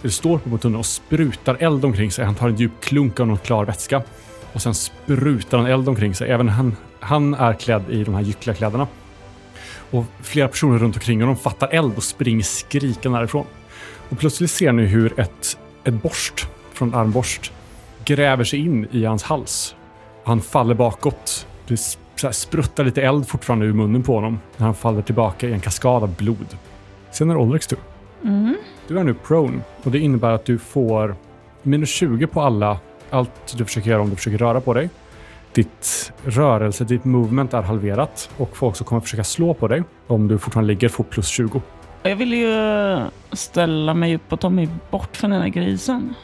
Eller 0.00 0.10
står 0.10 0.36
uppe 0.36 0.48
på 0.48 0.54
en 0.54 0.60
tunna 0.60 0.78
och 0.78 0.86
sprutar 0.86 1.56
eld 1.60 1.84
omkring 1.84 2.10
sig. 2.10 2.24
Han 2.24 2.34
tar 2.34 2.48
en 2.48 2.56
djup 2.56 2.72
klunk 2.80 3.20
av 3.20 3.26
någon 3.26 3.38
klar 3.38 3.64
vätska. 3.64 4.02
Och 4.52 4.62
sen 4.62 4.74
sprutar 4.74 5.58
han 5.58 5.66
eld 5.66 5.88
omkring 5.88 6.14
sig. 6.14 6.30
Även 6.30 6.48
han, 6.48 6.76
han 7.00 7.34
är 7.34 7.52
klädd 7.52 7.90
i 7.90 8.04
de 8.04 8.14
här 8.14 8.22
gyckliga 8.22 8.56
kläderna. 8.56 8.86
Och 9.90 10.04
flera 10.22 10.48
personer 10.48 10.78
runt 10.78 10.96
omkring 10.96 11.20
honom 11.20 11.36
fattar 11.36 11.68
eld 11.68 11.96
och 11.96 12.04
springer 12.04 12.42
skrikande 12.42 13.18
därifrån. 13.18 13.46
Och 14.08 14.18
plötsligt 14.18 14.50
ser 14.50 14.72
ni 14.72 14.86
hur 14.86 15.20
ett, 15.20 15.58
ett 15.84 15.94
borst 15.94 16.48
från 16.72 16.88
en 16.88 16.94
armborst 16.94 17.52
gräver 18.04 18.44
sig 18.44 18.58
in 18.58 18.86
i 18.90 19.04
hans 19.04 19.22
hals. 19.22 19.74
Han 20.24 20.40
faller 20.40 20.74
bakåt. 20.74 21.46
Det 21.68 22.32
spruttar 22.32 22.84
lite 22.84 23.02
eld 23.02 23.28
fortfarande 23.28 23.66
ur 23.66 23.72
munnen 23.72 24.02
på 24.02 24.14
honom 24.14 24.40
när 24.56 24.66
han 24.66 24.74
faller 24.74 25.02
tillbaka 25.02 25.48
i 25.48 25.52
en 25.52 25.60
kaskad 25.60 26.02
av 26.02 26.16
blod. 26.16 26.56
Sen 27.10 27.30
är 27.30 27.34
det 27.34 27.40
Olriks 27.40 27.66
tur. 27.66 27.78
Du 28.88 28.98
är 28.98 29.04
nu 29.04 29.14
prone 29.14 29.60
och 29.82 29.90
det 29.90 29.98
innebär 29.98 30.30
att 30.30 30.44
du 30.44 30.58
får 30.58 31.14
minus 31.62 31.90
20 31.90 32.26
på 32.26 32.40
alla, 32.40 32.78
allt 33.10 33.54
du 33.56 33.64
försöker 33.64 33.90
göra 33.90 34.02
om 34.02 34.10
du 34.10 34.16
försöker 34.16 34.38
röra 34.38 34.60
på 34.60 34.74
dig. 34.74 34.90
Ditt 35.52 36.12
rörelse, 36.24 36.84
ditt 36.84 37.04
movement 37.04 37.54
är 37.54 37.62
halverat 37.62 38.30
och 38.36 38.56
folk 38.56 38.76
som 38.76 38.86
kommer 38.86 39.00
försöka 39.00 39.24
slå 39.24 39.54
på 39.54 39.68
dig 39.68 39.82
om 40.06 40.28
du 40.28 40.38
fortfarande 40.38 40.68
ligger 40.68 40.88
får 40.88 41.04
plus 41.04 41.26
20. 41.28 41.62
Jag 42.02 42.16
vill 42.16 42.32
ju 42.34 42.98
ställa 43.32 43.94
mig 43.94 44.14
upp 44.14 44.32
och 44.32 44.40
ta 44.40 44.48
mig 44.50 44.68
bort 44.90 45.16
från 45.16 45.30
den 45.30 45.40
här 45.40 45.48
grisen. 45.48 46.14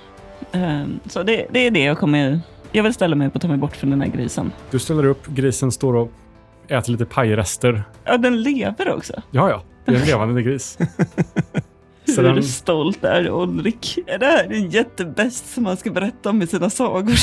Ehm, 0.53 1.01
Så 1.07 1.23
det, 1.23 1.47
det 1.51 1.67
är 1.67 1.71
det 1.71 1.85
jag 1.85 1.99
kommer... 1.99 2.41
Jag 2.77 2.83
vill 2.83 2.95
ställa 2.95 3.17
mig 3.17 3.27
upp 3.29 3.35
och 3.35 3.41
ta 3.41 3.49
mig 3.49 3.57
bort 3.57 3.77
från 3.77 3.91
den 3.91 4.01
här 4.01 4.09
grisen. 4.09 4.53
Du 4.71 4.79
ställer 4.79 5.05
upp, 5.07 5.27
grisen 5.27 5.73
står 5.73 5.97
och 5.97 6.11
äter 6.69 6.93
lite 6.93 7.05
pajrester. 7.05 7.83
Ja, 8.05 8.17
den 8.17 8.43
lever 8.43 8.95
också. 8.95 9.23
Ja, 9.31 9.51
ja, 9.51 9.63
det 9.85 9.93
är 9.93 9.97
en 10.01 10.07
levande 10.07 10.43
gris. 10.43 10.79
Så 12.15 12.23
Hur 12.23 12.35
den- 12.35 12.43
stolt 12.43 13.05
är 13.05 13.29
Ulrik? 13.29 13.99
Är 14.07 14.19
det 14.19 14.27
här 14.27 14.53
en 14.53 14.71
jättebäst 14.71 15.55
som 15.55 15.63
man 15.63 15.77
ska 15.77 15.91
berätta 15.91 16.31
om 16.31 16.43
i 16.43 16.47
sina 16.47 16.71
sagor? 16.71 17.15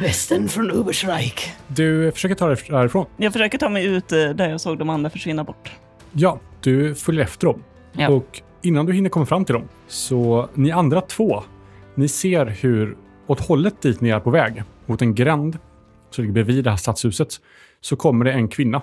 Västen 0.00 0.48
från 0.48 0.70
Uberschreik. 0.70 1.52
Du 1.68 2.12
försöker 2.12 2.34
ta 2.34 2.48
dig 2.48 2.56
därifrån. 2.68 3.06
Jag 3.16 3.32
försöker 3.32 3.58
ta 3.58 3.68
mig 3.68 3.86
ut 3.86 4.12
eh, 4.12 4.18
där 4.28 4.48
jag 4.50 4.60
såg 4.60 4.78
de 4.78 4.90
andra 4.90 5.10
försvinna 5.10 5.44
bort. 5.44 5.72
Ja, 6.12 6.38
du 6.60 6.94
följer 6.94 7.24
efter 7.24 7.46
dem. 7.46 7.62
Ja. 7.92 8.08
Och 8.08 8.40
innan 8.62 8.86
du 8.86 8.92
hinner 8.92 9.10
komma 9.10 9.26
fram 9.26 9.44
till 9.44 9.52
dem, 9.54 9.68
så 9.88 10.48
ni 10.54 10.70
andra 10.70 11.00
två, 11.00 11.42
ni 11.94 12.08
ser 12.08 12.46
hur 12.46 12.96
åt 13.26 13.40
hållet 13.40 13.82
dit 13.82 14.00
ni 14.00 14.08
är 14.08 14.20
på 14.20 14.30
väg, 14.30 14.62
mot 14.86 15.02
en 15.02 15.14
gränd 15.14 15.58
som 16.10 16.22
ligger 16.22 16.32
bredvid 16.32 16.64
det 16.64 16.70
här 16.70 16.76
stadshuset, 16.76 17.40
så 17.80 17.96
kommer 17.96 18.24
det 18.24 18.32
en 18.32 18.48
kvinna. 18.48 18.82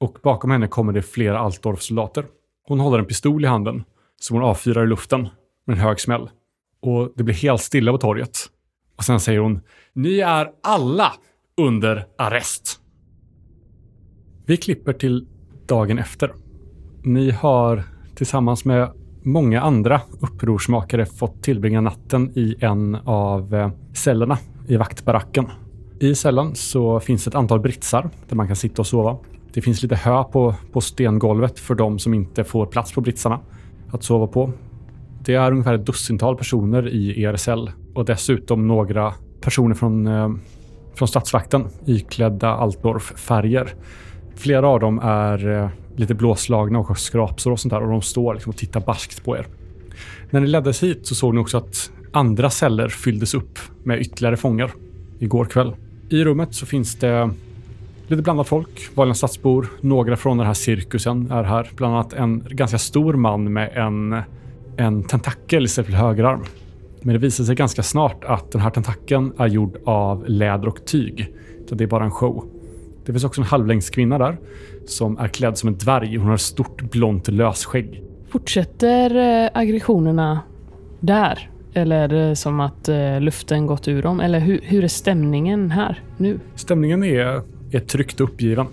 Och 0.00 0.18
bakom 0.22 0.50
henne 0.50 0.68
kommer 0.68 0.92
det 0.92 1.02
flera 1.02 1.38
Altdorf-soldater. 1.38 2.24
Hon 2.66 2.80
håller 2.80 2.98
en 2.98 3.04
pistol 3.04 3.44
i 3.44 3.48
handen 3.48 3.84
som 4.20 4.36
hon 4.36 4.44
avfyrar 4.44 4.84
i 4.84 4.86
luften 4.86 5.28
med 5.66 5.74
en 5.74 5.82
hög 5.82 6.00
smäll. 6.00 6.30
Och 6.80 7.12
det 7.16 7.22
blir 7.22 7.34
helt 7.34 7.62
stilla 7.62 7.92
på 7.92 7.98
torget. 7.98 8.38
Och 8.96 9.04
sen 9.04 9.20
säger 9.20 9.40
hon, 9.40 9.60
ni 9.92 10.20
är 10.20 10.50
alla 10.62 11.12
under 11.56 12.06
arrest. 12.18 12.80
Vi 14.46 14.56
klipper 14.56 14.92
till 14.92 15.26
dagen 15.66 15.98
efter. 15.98 16.34
Ni 17.02 17.30
har 17.30 17.82
tillsammans 18.14 18.64
med 18.64 18.92
många 19.28 19.60
andra 19.60 20.00
upprorsmakare 20.20 21.06
fått 21.06 21.42
tillbringa 21.42 21.80
natten 21.80 22.32
i 22.34 22.56
en 22.60 22.94
av 23.04 23.54
eh, 23.54 23.70
cellerna 23.92 24.38
i 24.66 24.76
vaktbaracken. 24.76 25.46
I 26.00 26.14
cellen 26.14 26.54
så 26.54 27.00
finns 27.00 27.26
ett 27.26 27.34
antal 27.34 27.60
britsar 27.60 28.10
där 28.28 28.36
man 28.36 28.46
kan 28.46 28.56
sitta 28.56 28.82
och 28.82 28.86
sova. 28.86 29.16
Det 29.52 29.62
finns 29.62 29.82
lite 29.82 29.96
hö 29.96 30.24
på, 30.24 30.54
på 30.72 30.80
stengolvet 30.80 31.58
för 31.58 31.74
de 31.74 31.98
som 31.98 32.14
inte 32.14 32.44
får 32.44 32.66
plats 32.66 32.92
på 32.92 33.00
britsarna 33.00 33.40
att 33.90 34.02
sova 34.02 34.26
på. 34.26 34.52
Det 35.24 35.34
är 35.34 35.50
ungefär 35.50 35.74
ett 35.74 35.86
dussintal 35.86 36.36
personer 36.36 36.88
i 36.88 37.22
er 37.22 37.36
cell 37.36 37.70
och 37.94 38.04
dessutom 38.04 38.66
några 38.66 39.14
personer 39.40 39.74
från, 39.74 40.06
eh, 40.06 40.30
från 40.94 41.08
statsvakten 41.08 41.68
iklädda 41.84 42.48
Altdorf-färger. 42.48 43.74
Flera 44.38 44.68
av 44.68 44.80
dem 44.80 44.98
är 45.02 45.48
eh, 45.48 45.68
lite 45.96 46.14
blåslagna 46.14 46.78
och 46.78 46.86
har 46.86 46.94
skrapsår 46.94 47.50
och 47.50 47.60
sånt 47.60 47.72
där 47.72 47.82
och 47.82 47.88
de 47.88 48.02
står 48.02 48.34
liksom 48.34 48.50
och 48.50 48.56
tittar 48.56 48.80
barskt 48.80 49.24
på 49.24 49.36
er. 49.36 49.46
När 50.30 50.40
ni 50.40 50.46
leddes 50.46 50.82
hit 50.82 51.06
så 51.06 51.14
såg 51.14 51.34
ni 51.34 51.40
också 51.40 51.56
att 51.56 51.90
andra 52.12 52.50
celler 52.50 52.88
fylldes 52.88 53.34
upp 53.34 53.58
med 53.82 54.00
ytterligare 54.00 54.36
fångar 54.36 54.70
igår 55.18 55.44
kväll. 55.44 55.72
I 56.08 56.24
rummet 56.24 56.54
så 56.54 56.66
finns 56.66 56.94
det 56.94 57.30
lite 58.06 58.22
blandat 58.22 58.48
folk, 58.48 58.90
vanliga 58.94 59.14
stadsbor. 59.14 59.66
Några 59.80 60.16
från 60.16 60.38
den 60.38 60.46
här 60.46 60.54
cirkusen 60.54 61.30
är 61.30 61.42
här. 61.42 61.70
Bland 61.76 61.94
annat 61.94 62.12
en 62.12 62.44
ganska 62.50 62.78
stor 62.78 63.14
man 63.14 63.52
med 63.52 63.70
en, 63.74 64.22
en 64.76 65.02
tentakel 65.04 65.64
istället 65.64 65.90
för 65.90 65.96
högerarm. 65.96 66.44
Men 67.02 67.12
det 67.12 67.18
visar 67.18 67.44
sig 67.44 67.54
ganska 67.54 67.82
snart 67.82 68.24
att 68.24 68.52
den 68.52 68.60
här 68.60 68.70
tentakeln 68.70 69.32
är 69.38 69.46
gjord 69.46 69.76
av 69.84 70.24
läder 70.26 70.68
och 70.68 70.84
tyg. 70.84 71.34
Så 71.68 71.74
det 71.74 71.84
är 71.84 71.88
bara 71.88 72.04
en 72.04 72.10
show. 72.10 72.57
Det 73.08 73.12
finns 73.12 73.24
också 73.24 73.40
en 73.40 73.46
halvlängdskvinna 73.46 74.18
där 74.18 74.36
som 74.86 75.18
är 75.18 75.28
klädd 75.28 75.58
som 75.58 75.68
en 75.68 75.78
dvärg. 75.78 76.16
Hon 76.16 76.26
har 76.26 76.34
ett 76.34 76.40
stort 76.40 76.82
blont 76.90 77.28
lösskägg. 77.28 78.02
Fortsätter 78.28 79.16
eh, 79.44 79.50
aggressionerna 79.54 80.40
där? 81.00 81.50
Eller 81.74 81.96
är 81.96 82.08
det 82.08 82.36
som 82.36 82.60
att 82.60 82.88
eh, 82.88 83.20
luften 83.20 83.66
gått 83.66 83.88
ur 83.88 84.02
dem? 84.02 84.20
Eller 84.20 84.40
hur, 84.40 84.60
hur 84.62 84.84
är 84.84 84.88
stämningen 84.88 85.70
här 85.70 86.02
nu? 86.16 86.40
Stämningen 86.54 87.04
är, 87.04 87.42
är 87.70 87.80
tryckt 87.80 88.20
och 88.20 88.28
uppgiven. 88.28 88.66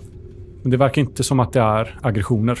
Men 0.62 0.70
det 0.70 0.76
verkar 0.76 1.02
inte 1.02 1.22
som 1.22 1.40
att 1.40 1.52
det 1.52 1.60
är 1.60 1.98
aggressioner. 2.02 2.58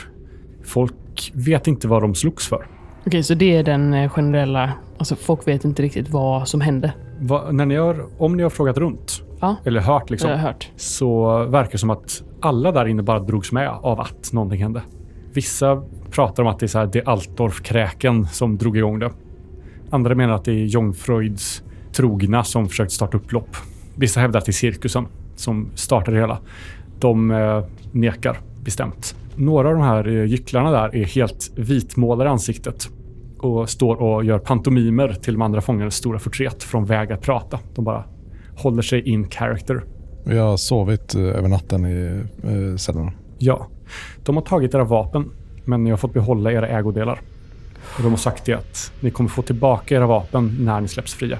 Folk 0.64 1.32
vet 1.34 1.66
inte 1.66 1.88
vad 1.88 2.02
de 2.02 2.14
slogs 2.14 2.48
för. 2.48 2.66
Okej, 3.06 3.22
så 3.22 3.34
det 3.34 3.56
är 3.56 3.62
den 3.62 3.94
eh, 3.94 4.10
generella... 4.10 4.72
Alltså 4.98 5.16
folk 5.16 5.48
vet 5.48 5.64
inte 5.64 5.82
riktigt 5.82 6.08
vad 6.08 6.48
som 6.48 6.60
hände. 6.60 6.92
Va, 7.20 7.50
när 7.50 7.66
ni 7.66 7.74
har, 7.74 8.06
om 8.18 8.36
ni 8.36 8.42
har 8.42 8.50
frågat 8.50 8.78
runt, 8.78 9.22
Ja. 9.40 9.56
eller 9.64 9.80
hört 9.80 10.10
liksom, 10.10 10.30
hört. 10.30 10.70
så 10.76 11.38
verkar 11.44 11.72
det 11.72 11.78
som 11.78 11.90
att 11.90 12.22
alla 12.40 12.72
där 12.72 12.86
inne 12.86 13.02
bara 13.02 13.18
drogs 13.18 13.52
med 13.52 13.68
av 13.68 14.00
att 14.00 14.32
någonting 14.32 14.62
hände. 14.62 14.82
Vissa 15.32 15.82
pratar 16.10 16.42
om 16.42 16.48
att 16.48 16.58
det 16.58 16.66
är 16.66 16.68
så 16.68 16.78
här, 16.78 16.86
det 16.86 16.98
är 16.98 17.08
Altdorf-kräken 17.08 18.26
som 18.26 18.56
drog 18.56 18.76
igång 18.76 18.98
det. 18.98 19.10
Andra 19.90 20.14
menar 20.14 20.34
att 20.34 20.44
det 20.44 20.52
är 20.52 20.64
Jongfreuds 20.64 21.62
trogna 21.92 22.44
som 22.44 22.68
försökt 22.68 22.92
starta 22.92 23.16
upplopp. 23.16 23.56
Vissa 23.94 24.20
hävdar 24.20 24.38
att 24.38 24.46
det 24.46 24.50
är 24.50 24.52
cirkusen 24.52 25.06
som 25.36 25.70
startade 25.74 26.16
det 26.16 26.20
hela. 26.20 26.38
De 26.98 27.30
eh, 27.30 27.64
nekar 27.92 28.38
bestämt. 28.64 29.16
Några 29.34 29.68
av 29.68 29.74
de 29.74 29.82
här 29.82 30.08
eh, 30.08 30.24
gycklarna 30.24 30.70
där 30.70 30.96
är 30.96 31.04
helt 31.04 31.50
vitmålade 31.56 32.28
i 32.28 32.32
ansiktet 32.32 32.88
och 33.38 33.70
står 33.70 33.96
och 33.96 34.24
gör 34.24 34.38
pantomimer 34.38 35.08
till 35.08 35.34
de 35.34 35.42
andra 35.42 35.60
fångarnas 35.60 35.94
stora 35.94 36.18
förtret 36.18 36.62
från 36.62 36.84
väg 36.84 37.12
att 37.12 37.22
prata. 37.22 37.58
De 37.74 37.84
bara 37.84 38.04
håller 38.56 38.82
sig 38.82 39.08
in 39.08 39.30
character. 39.30 39.84
Vi 40.24 40.38
har 40.38 40.56
sovit 40.56 41.14
eh, 41.14 41.22
över 41.22 41.48
natten 41.48 41.86
i 41.86 42.22
eh, 42.42 42.76
cellerna. 42.76 43.12
Ja, 43.38 43.66
de 44.24 44.36
har 44.36 44.42
tagit 44.42 44.74
era 44.74 44.84
vapen, 44.84 45.30
men 45.64 45.84
ni 45.84 45.90
har 45.90 45.96
fått 45.96 46.12
behålla 46.12 46.52
era 46.52 46.68
ägodelar. 46.68 47.20
Och 47.96 48.02
de 48.02 48.08
har 48.08 48.16
sagt 48.16 48.44
det 48.44 48.54
att 48.54 48.92
ni 49.00 49.10
kommer 49.10 49.30
få 49.30 49.42
tillbaka 49.42 49.96
era 49.96 50.06
vapen 50.06 50.56
när 50.60 50.80
ni 50.80 50.88
släpps 50.88 51.14
fria. 51.14 51.38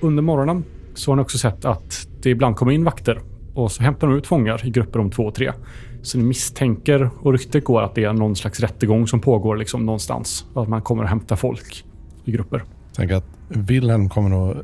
Under 0.00 0.22
morgonen 0.22 0.64
så 0.94 1.10
har 1.10 1.16
ni 1.16 1.22
också 1.22 1.38
sett 1.38 1.64
att 1.64 2.08
det 2.22 2.30
ibland 2.30 2.56
kommer 2.56 2.72
in 2.72 2.84
vakter 2.84 3.20
och 3.54 3.72
så 3.72 3.82
hämtar 3.82 4.06
de 4.06 4.16
ut 4.16 4.26
fångar 4.26 4.66
i 4.66 4.70
grupper 4.70 4.98
om 4.98 5.10
två 5.10 5.22
och 5.22 5.34
tre. 5.34 5.52
Så 6.02 6.18
ni 6.18 6.24
misstänker, 6.24 7.10
och 7.22 7.32
ryktet 7.32 7.64
går 7.64 7.82
att 7.82 7.94
det 7.94 8.04
är 8.04 8.12
någon 8.12 8.36
slags 8.36 8.60
rättegång 8.60 9.06
som 9.06 9.20
pågår 9.20 9.56
liksom 9.56 9.86
någonstans. 9.86 10.46
Och 10.54 10.62
att 10.62 10.68
man 10.68 10.82
kommer 10.82 11.04
att 11.04 11.10
hämta 11.10 11.36
folk 11.36 11.84
i 12.24 12.32
grupper. 12.32 12.64
Tänk 12.96 13.12
att 13.12 13.24
Wilhelm 13.48 14.08
kommer 14.08 14.28
nog 14.28 14.56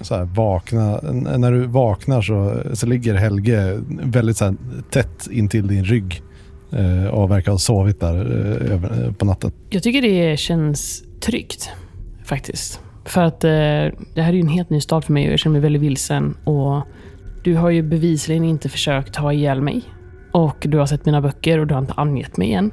så 0.00 0.14
här 0.14 0.24
vakna. 0.24 1.00
När 1.38 1.52
du 1.52 1.66
vaknar 1.66 2.22
så, 2.22 2.62
så 2.72 2.86
ligger 2.86 3.14
Helge 3.14 3.80
väldigt 3.88 4.36
så 4.36 4.44
här 4.44 4.54
tätt 4.90 5.28
intill 5.30 5.66
din 5.66 5.84
rygg 5.84 6.22
eh, 6.72 7.06
och 7.06 7.30
verkar 7.30 7.52
ha 7.52 7.58
sovit 7.58 8.00
där 8.00 8.16
eh, 8.66 8.72
eh, 8.72 9.12
på 9.12 9.24
natten. 9.24 9.52
Jag 9.70 9.82
tycker 9.82 10.02
det 10.02 10.38
känns 10.38 11.04
tryggt, 11.20 11.70
faktiskt. 12.24 12.80
För 13.04 13.22
att 13.22 13.44
eh, 13.44 13.50
det 14.14 14.22
här 14.22 14.28
är 14.28 14.32
ju 14.32 14.40
en 14.40 14.48
helt 14.48 14.70
ny 14.70 14.80
start 14.80 15.04
för 15.04 15.12
mig 15.12 15.26
och 15.26 15.32
jag 15.32 15.38
känner 15.38 15.52
mig 15.52 15.60
väldigt 15.60 15.82
vilsen. 15.82 16.36
Och 16.44 16.82
du 17.44 17.54
har 17.54 17.70
ju 17.70 17.82
bevisligen 17.82 18.44
inte 18.44 18.68
försökt 18.68 19.14
ta 19.14 19.32
ihjäl 19.32 19.62
mig. 19.62 19.82
Och 20.32 20.66
du 20.68 20.78
har 20.78 20.86
sett 20.86 21.06
mina 21.06 21.20
böcker 21.20 21.58
och 21.58 21.66
du 21.66 21.74
har 21.74 21.80
inte 21.80 21.92
angett 21.92 22.36
mig 22.36 22.52
än. 22.52 22.70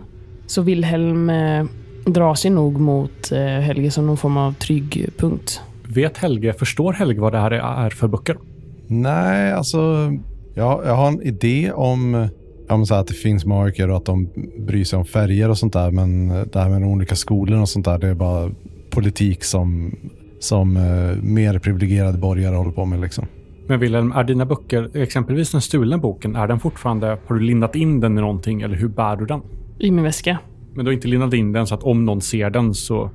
Så 0.48 0.62
Wilhelm 0.62 1.30
eh, 1.30 1.66
drar 2.06 2.36
sig 2.36 2.52
nog 2.52 2.80
mot 2.80 3.32
eh, 3.32 3.40
Helge 3.40 3.92
som 3.92 4.08
någon 4.08 4.18
form 4.18 4.38
av 4.38 4.54
trygg 4.54 5.10
punkt. 5.18 5.62
Vet 5.88 6.18
Helge, 6.18 6.54
förstår 6.54 6.94
Helge 6.94 7.22
vad 7.22 7.34
det 7.34 7.40
här 7.40 7.52
är 7.52 7.90
för 7.90 8.08
böcker? 8.08 8.38
Nej, 8.88 9.54
alltså 9.54 10.12
jag, 10.54 10.86
jag 10.86 10.96
har 10.96 11.08
en 11.08 11.22
idé 11.22 11.72
om, 11.72 12.28
om 12.70 12.86
så 12.86 12.94
här 12.94 13.02
att 13.02 13.08
det 13.08 13.14
finns 13.14 13.46
magiker 13.46 13.90
och 13.90 13.98
att 13.98 14.06
de 14.06 14.30
bryr 14.60 14.84
sig 14.84 15.00
om 15.00 15.06
färger 15.06 15.50
och 15.50 15.58
sånt 15.58 15.74
där. 15.74 15.92
Men 15.92 16.28
det 16.28 16.60
här 16.60 16.70
med 16.70 16.82
de 16.82 16.92
olika 16.92 17.16
skolorna 17.16 17.62
och 17.62 17.70
sånt 17.70 17.86
där, 17.86 17.98
det 17.98 18.08
är 18.08 18.16
bara 18.16 18.52
politik 18.90 19.44
som, 19.44 19.96
som 20.40 20.78
eh, 20.78 21.24
mer 21.24 21.60
privilegierade 21.60 22.18
borgare 22.18 22.56
håller 22.56 22.72
på 22.72 22.86
med. 22.86 23.02
Liksom. 23.02 23.26
Men 23.68 23.80
Wilhelm, 23.80 24.12
är 24.12 24.24
dina 24.24 24.46
böcker, 24.46 24.98
exempelvis 24.98 25.52
den 25.52 25.62
stulna 25.62 25.98
boken, 25.98 26.36
är 26.36 26.48
den 26.48 26.60
fortfarande, 26.60 27.18
har 27.28 27.36
du 27.36 27.42
lindat 27.42 27.76
in 27.76 28.00
den 28.00 28.18
i 28.18 28.22
någonting 28.22 28.62
eller 28.62 28.76
hur 28.76 28.88
bär 28.88 29.16
du 29.16 29.26
den? 29.26 29.42
I 29.80 29.92
min 29.92 30.04
väska. 30.04 30.38
Men 30.76 30.86
du 30.86 30.90
har 30.90 30.94
inte 30.94 31.08
lindat 31.08 31.34
in 31.34 31.52
den 31.52 31.68
så 31.68 31.76
att 31.76 31.84
om 31.84 32.06
någon 32.06 32.22
ser 32.22 32.50
den 32.50 32.74
så 32.74 33.12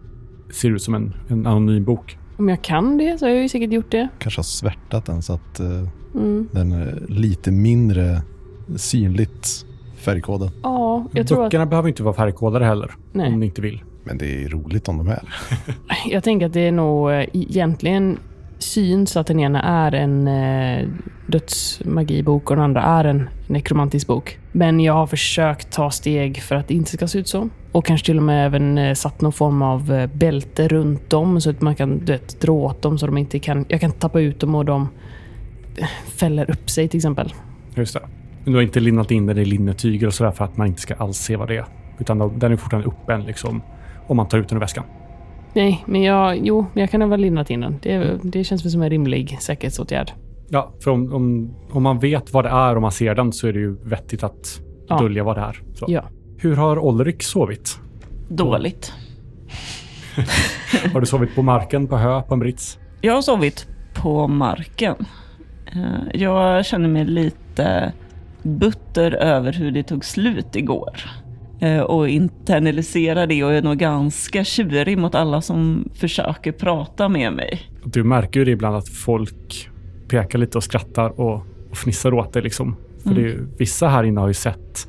ser 0.53 0.69
det 0.69 0.75
ut 0.75 0.83
som 0.83 0.95
en, 0.95 1.15
en 1.29 1.47
anonym 1.47 1.85
bok. 1.85 2.19
Om 2.41 2.49
jag 2.49 2.63
kan 2.63 2.99
det 2.99 3.19
så 3.19 3.25
har 3.27 3.31
jag 3.31 3.43
ju 3.43 3.49
säkert 3.49 3.73
gjort 3.73 3.91
det. 3.91 4.09
Kanske 4.19 4.39
har 4.39 4.45
svärtat 4.45 5.05
den 5.07 5.23
så 5.23 5.33
att 5.33 5.61
eh, 5.61 5.67
Mm. 6.15 6.49
den 6.53 6.73
är 6.73 7.03
lite 7.09 7.51
mindre 7.51 8.23
synligt 8.77 9.67
färgkodad. 9.97 10.51
Ja, 10.63 11.07
jag 11.13 11.27
tror 11.29 11.39
att... 11.39 11.47
Böckerna 11.47 11.67
behöver 11.67 11.89
inte 11.89 12.03
vara 12.03 12.15
färgkodade 12.15 12.65
heller, 12.65 12.91
Nej. 13.13 13.29
om 13.29 13.41
ni 13.41 13.47
inte 13.47 13.63
vill. 13.63 13.83
Men 14.05 14.19
det 14.19 14.45
är 14.45 14.49
roligt 14.49 14.89
om 14.89 14.99
de 14.99 15.09
är. 15.09 15.23
Jag 16.11 16.25
tänker 16.25 16.47
att 16.47 16.53
det 16.53 16.61
är 16.61 16.73
nog 16.73 17.11
eh, 17.11 17.25
egentligen 17.33 18.19
syns 18.59 19.17
att 19.17 19.27
den 19.27 19.41
ena 19.41 19.63
är 19.63 19.95
en 19.95 20.29
eh, 20.29 20.89
dödsmagibok 21.27 22.51
och 22.51 22.57
den 22.57 22.65
andra 22.65 22.83
är 22.83 23.05
en 23.05 23.29
nekromantisk 23.47 24.07
bok. 24.07 24.39
Men 24.53 24.81
jag 24.81 24.93
har 24.93 25.07
försökt 25.07 25.73
ta 25.73 25.91
steg 25.91 26.43
för 26.43 26.55
att 26.55 26.69
det 26.69 26.75
inte 26.75 26.91
ska 26.91 27.09
se 27.09 27.19
ut 27.19 27.29
så. 27.29 27.49
Och 27.73 27.85
kanske 27.87 28.07
till 28.07 28.17
och 28.17 28.23
med 28.23 28.47
även 28.47 28.79
eh, 28.79 28.95
satt 28.95 29.21
någon 29.21 29.33
form 29.33 29.63
av 29.63 29.93
eh, 29.93 30.07
bälte 30.15 30.69
runt 30.69 31.11
dem 31.11 31.41
så 31.41 31.51
att 31.51 31.61
man 31.61 31.75
kan 31.75 31.99
du 31.99 32.13
vet, 32.13 32.41
dra 32.41 32.53
åt 32.53 32.83
dem 32.83 32.99
så 32.99 33.07
de 33.07 33.19
inte 33.19 33.39
kan... 33.39 33.65
Jag 33.69 33.81
kan 33.81 33.93
tappa 33.93 34.21
ut 34.21 34.41
dem 34.41 34.55
och 34.55 34.65
de 34.65 34.89
eh, 35.77 35.87
fäller 36.17 36.51
upp 36.51 36.71
sig 36.71 36.89
till 36.89 36.99
exempel. 36.99 37.33
Just 37.75 37.95
det. 37.95 38.01
Men 38.45 38.53
du 38.53 38.59
har 38.59 38.63
inte 38.63 38.81
linnat 38.81 39.11
in 39.11 39.27
den 39.27 39.39
i 39.39 39.45
linnetyger 39.45 40.07
och 40.07 40.15
sådär 40.15 40.31
för 40.31 40.45
att 40.45 40.57
man 40.57 40.67
inte 40.67 40.81
ska 40.81 40.95
alls 40.95 41.19
se 41.19 41.37
vad 41.37 41.49
det 41.49 41.57
är. 41.57 41.65
Utan 41.99 42.19
de- 42.19 42.39
den 42.39 42.53
är 42.53 42.57
fortfarande 42.57 42.89
öppen 42.89 43.23
liksom, 43.25 43.63
om 44.07 44.17
man 44.17 44.29
tar 44.29 44.39
ut 44.39 44.49
den 44.49 44.57
ur 44.57 44.61
väskan. 44.61 44.85
Nej, 45.55 45.85
men 45.87 46.03
jag... 46.03 46.39
Jo, 46.47 46.67
jag 46.75 46.91
kan 46.91 47.01
ha 47.01 47.09
väl 47.09 47.21
linnat 47.21 47.51
in 47.51 47.61
den. 47.61 47.79
Det, 47.83 48.19
det 48.23 48.45
känns 48.45 48.65
väl 48.65 48.73
som 48.73 48.83
en 48.83 48.91
rimlig 48.91 49.37
säkerhetsåtgärd. 49.41 50.13
Ja, 50.49 50.73
för 50.85 50.91
om, 50.91 51.13
om, 51.13 51.55
om 51.71 51.83
man 51.83 51.99
vet 51.99 52.33
vad 52.33 52.45
det 52.45 52.49
är 52.51 52.77
och 52.77 52.83
man 52.83 52.93
ser 52.93 53.15
den 53.15 53.33
så 53.33 53.47
är 53.49 53.53
det 53.53 53.59
ju 53.59 53.77
vettigt 53.85 54.23
att 54.23 54.61
Ja. 54.89 54.99
dölja 54.99 55.25
vad 55.25 55.37
det 55.37 55.41
är. 55.41 55.63
Så. 55.75 55.85
Ja. 55.89 56.03
Hur 56.43 56.57
har 56.57 56.79
Olrik 56.79 57.23
sovit? 57.23 57.79
Dåligt. 58.29 58.93
Har 60.93 61.01
du 61.01 61.07
sovit 61.07 61.35
på 61.35 61.43
marken, 61.43 61.87
på 61.87 61.97
hö, 61.97 62.23
på 62.23 62.35
en 62.35 62.41
brits? 62.41 62.79
Jag 63.01 63.15
har 63.15 63.23
sovit 63.23 63.67
på 63.95 64.29
marken. 64.29 64.97
Eh, 65.73 66.21
Jag 66.21 66.67
känner 66.67 66.89
mig 66.89 67.05
lite 67.05 67.93
butter 68.43 69.13
över 69.13 69.53
hur 69.53 69.71
det 69.71 69.83
tog 69.83 70.05
slut 70.05 70.57
igår. 70.57 71.01
Eh, 71.61 71.81
Och 71.81 72.09
internaliserar 72.09 73.27
det 73.27 73.45
och 73.45 73.53
är 73.53 73.63
nog 73.63 73.77
ganska 73.79 74.45
tjurig 74.45 74.99
mot 74.99 75.15
alla 75.15 75.41
som 75.41 75.89
försöker 75.95 76.53
prata 76.53 77.09
med 77.09 77.33
mig. 77.33 77.61
Du 77.85 78.05
märker 78.05 78.41
ju 78.41 78.45
det 78.45 78.51
ibland 78.51 78.77
att 78.77 78.89
folk 78.89 79.69
pekar 80.09 80.39
lite 80.39 80.59
och 80.59 80.65
skrattar 80.65 81.21
och, 81.21 81.35
och 81.71 81.77
fnissar 81.77 82.15
åt 82.15 82.33
dig. 82.33 82.43
Liksom. 82.43 82.77
För 83.03 83.15
det 83.15 83.23
är, 83.23 83.39
vissa 83.59 83.89
här 83.89 84.05
inne 84.05 84.21
har 84.21 84.29
ju 84.29 84.35
sett, 84.35 84.89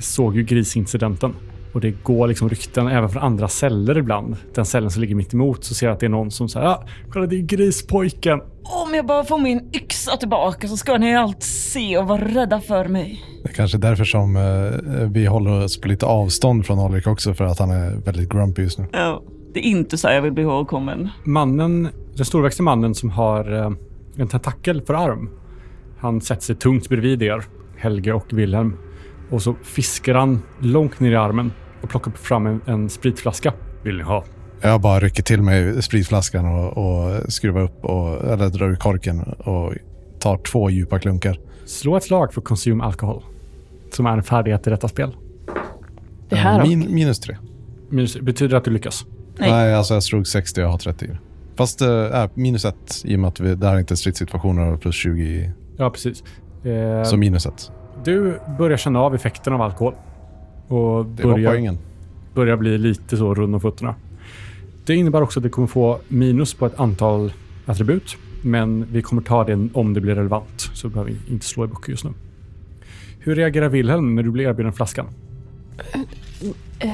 såg 0.00 0.36
ju 0.36 0.42
grisincidenten. 0.42 1.34
Och 1.72 1.80
det 1.80 1.90
går 2.02 2.28
liksom 2.28 2.48
rykten 2.48 2.88
även 2.88 3.08
från 3.08 3.22
andra 3.22 3.48
celler 3.48 3.98
ibland. 3.98 4.36
Den 4.54 4.64
cellen 4.64 4.90
som 4.90 5.02
ligger 5.02 5.14
mitt 5.14 5.34
emot 5.34 5.64
så 5.64 5.74
ser 5.74 5.86
jag 5.86 5.94
att 5.94 6.00
det 6.00 6.06
är 6.06 6.10
någon 6.10 6.30
som 6.30 6.48
säger 6.48 6.66
ah, 6.66 6.84
kolla 7.12 7.26
det 7.26 7.36
är 7.36 7.40
grispojken. 7.40 8.40
Om 8.62 8.94
jag 8.94 9.06
bara 9.06 9.24
får 9.24 9.38
min 9.38 9.70
yxa 9.72 10.16
tillbaka 10.16 10.68
så 10.68 10.76
ska 10.76 10.98
ni 10.98 11.16
allt 11.16 11.42
se 11.42 11.98
och 11.98 12.08
vara 12.08 12.24
rädda 12.24 12.60
för 12.60 12.88
mig. 12.88 13.24
Det 13.42 13.50
är 13.50 13.54
kanske 13.54 13.76
är 13.76 13.80
därför 13.80 14.04
som 14.04 14.36
eh, 14.36 15.10
vi 15.10 15.26
håller 15.26 15.64
oss 15.64 15.80
på 15.80 15.88
lite 15.88 16.06
avstånd 16.06 16.66
från 16.66 16.78
Ulrik 16.78 17.06
också 17.06 17.34
för 17.34 17.44
att 17.44 17.58
han 17.58 17.70
är 17.70 17.90
väldigt 17.90 18.28
grumpy 18.28 18.62
just 18.62 18.78
nu. 18.78 18.86
Ja, 18.92 19.22
det 19.54 19.60
är 19.60 19.64
inte 19.64 19.98
så 19.98 20.08
jag 20.08 20.22
vill 20.22 20.32
bli 20.32 20.42
ihågkommen. 20.42 21.08
Mannen, 21.24 21.88
den 22.16 22.24
storväxte 22.24 22.62
mannen 22.62 22.94
som 22.94 23.10
har 23.10 23.52
eh, 23.52 23.72
en 24.16 24.28
tentakel 24.28 24.82
för 24.82 24.94
arm. 24.94 25.30
Han 25.98 26.20
sätter 26.20 26.42
sig 26.42 26.56
tungt 26.56 26.88
bredvid 26.88 27.22
er, 27.22 27.44
Helge 27.76 28.12
och 28.12 28.26
Wilhelm. 28.32 28.76
Och 29.30 29.42
så 29.42 29.54
fiskar 29.62 30.14
han 30.14 30.42
långt 30.60 31.00
ner 31.00 31.10
i 31.12 31.16
armen 31.16 31.52
och 31.82 31.88
plockar 31.88 32.10
fram 32.12 32.46
en, 32.46 32.60
en 32.66 32.90
spritflaska. 32.90 33.52
Vill 33.82 33.96
ni 33.96 34.02
ha? 34.02 34.24
Jag 34.60 34.80
bara 34.80 35.00
rycker 35.00 35.22
till 35.22 35.42
mig 35.42 35.82
spritflaskan 35.82 36.46
och, 36.46 36.76
och 36.78 37.32
skruvar 37.32 37.60
upp, 37.60 37.84
och, 37.84 38.24
eller 38.32 38.48
drar 38.48 38.68
ur 38.70 38.76
korken 38.76 39.20
och 39.22 39.74
tar 40.18 40.36
två 40.36 40.70
djupa 40.70 40.98
klunkar. 40.98 41.38
Slå 41.66 41.96
ett 41.96 42.02
slag 42.04 42.32
för 42.34 42.40
consume 42.40 42.84
alkohol. 42.84 43.22
Som 43.92 44.06
är 44.06 44.12
en 44.12 44.22
färdighet 44.22 44.66
i 44.66 44.70
detta 44.70 44.88
spel. 44.88 45.16
Det 46.28 46.36
här 46.36 46.54
Eh, 46.58 46.62
och- 46.62 46.68
min, 46.68 46.94
minus 46.94 47.20
tre. 47.20 47.36
Minus, 47.88 48.20
betyder 48.20 48.50
det 48.50 48.56
att 48.56 48.64
du 48.64 48.70
lyckas? 48.70 49.04
Nej. 49.38 49.50
Nej, 49.50 49.74
alltså 49.74 49.94
jag 49.94 50.02
slog 50.02 50.26
60 50.26 50.60
och 50.60 50.64
jag 50.64 50.70
har 50.70 50.78
30. 50.78 51.10
Fast 51.56 51.80
äh, 51.82 52.26
minus 52.34 52.64
ett 52.64 53.02
i 53.04 53.16
och 53.16 53.20
med 53.20 53.28
att 53.28 53.40
vi, 53.40 53.54
det 53.54 53.66
här 53.66 53.74
är 53.74 53.78
inte 53.78 53.96
stridssituationer 53.96 54.72
och 54.72 54.80
plus 54.80 54.94
20. 54.94 55.22
i- 55.24 55.50
Ja, 55.76 55.90
precis. 55.90 56.24
Eh, 56.64 57.02
Så 57.04 57.16
minus 57.16 57.46
ett. 57.46 57.70
Du 58.04 58.38
börjar 58.58 58.76
känna 58.76 59.00
av 59.00 59.14
effekten 59.14 59.52
av 59.52 59.62
alkohol. 59.62 59.94
Och 60.68 61.06
Det 61.06 61.24
var 61.24 61.32
börjar, 61.32 61.50
poängen. 61.50 61.78
börjar 62.34 62.56
bli 62.56 62.78
lite 62.78 63.16
så 63.16 63.34
rund 63.34 63.54
om 63.54 63.60
fötterna. 63.60 63.94
Det 64.86 64.94
innebär 64.94 65.22
också 65.22 65.38
att 65.40 65.44
du 65.44 65.48
kommer 65.50 65.68
få 65.68 65.98
minus 66.08 66.54
på 66.54 66.66
ett 66.66 66.80
antal 66.80 67.32
attribut. 67.66 68.16
Men 68.42 68.86
vi 68.92 69.02
kommer 69.02 69.22
ta 69.22 69.44
det 69.44 69.68
om 69.72 69.94
det 69.94 70.00
blir 70.00 70.14
relevant. 70.14 70.70
Så 70.74 70.88
behöver 70.88 71.10
vi 71.10 71.32
inte 71.32 71.46
slå 71.46 71.64
i 71.64 71.68
böcker 71.68 71.90
just 71.90 72.04
nu. 72.04 72.10
Hur 73.18 73.34
reagerar 73.36 73.68
Wilhelm 73.68 74.14
när 74.14 74.22
du 74.22 74.30
blir 74.30 74.48
erbjuden 74.48 74.72
flaskan? 74.72 75.06
Eh, 76.78 76.90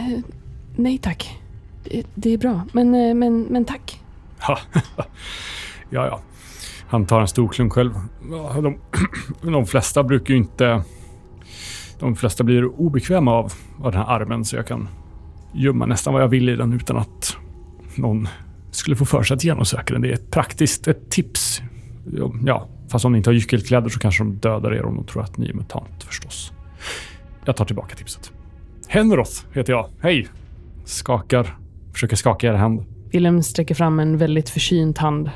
nej 0.77 0.99
tack. 0.99 1.39
Det, 1.85 2.07
det 2.15 2.31
är 2.31 2.39
bra, 2.39 2.63
men, 2.73 2.95
eh, 2.95 3.15
men, 3.15 3.43
men 3.43 3.65
tack. 3.65 4.01
Ja, 5.91 6.07
ja. 6.07 6.21
Han 6.89 7.07
tar 7.07 7.21
en 7.21 7.29
stor 7.29 7.49
klunk 7.49 7.73
själv. 7.73 7.93
De, 8.63 8.79
de 9.53 9.67
flesta 9.67 10.03
brukar 10.03 10.35
ju 10.35 10.41
inte... 10.41 10.83
De 12.01 12.17
flesta 12.17 12.45
blir 12.45 12.81
obekväma 12.81 13.33
av, 13.33 13.53
av 13.79 13.93
den 13.93 14.01
här 14.01 14.09
armen 14.09 14.45
så 14.45 14.57
jag 14.57 14.67
kan 14.67 14.89
gömma 15.53 15.87
nästan 15.87 16.13
vad 16.13 16.23
jag 16.23 16.29
vill 16.29 16.49
i 16.49 16.57
den 16.57 16.73
utan 16.73 16.97
att 16.97 17.37
någon 17.95 18.29
skulle 18.71 18.97
få 18.97 19.05
för 19.05 19.23
sig 19.23 19.35
att 19.35 19.45
genomsöka 19.45 19.95
den. 19.95 20.03
Det 20.03 20.09
är 20.09 20.13
ett 20.13 20.31
praktiskt 20.31 20.89
ett 20.89 21.11
tips. 21.11 21.63
Ja, 22.45 22.69
fast 22.89 23.05
om 23.05 23.13
ni 23.13 23.19
inte 23.19 23.31
har 23.31 23.35
gyckelkläder 23.35 23.89
så 23.89 23.99
kanske 23.99 24.25
de 24.25 24.37
dödar 24.37 24.75
er 24.75 24.85
om 24.85 24.97
de 24.97 25.05
tror 25.05 25.23
att 25.23 25.39
ni 25.39 25.49
är 25.49 25.55
mutant 25.55 26.05
förstås. 26.05 26.53
Jag 27.45 27.57
tar 27.57 27.65
tillbaka 27.65 27.97
tipset. 27.97 28.33
Henroth 28.89 29.33
heter 29.53 29.73
jag. 29.73 29.89
Hej! 30.01 30.29
Skakar. 30.85 31.57
Försöker 31.93 32.17
skaka 32.17 32.47
er 32.47 32.53
hand. 32.53 32.85
Willem 33.13 33.43
sträcker 33.43 33.75
fram 33.75 34.01
en 34.01 34.19
väldigt 34.19 34.51
försynt 34.51 34.99
hand. 34.99 35.31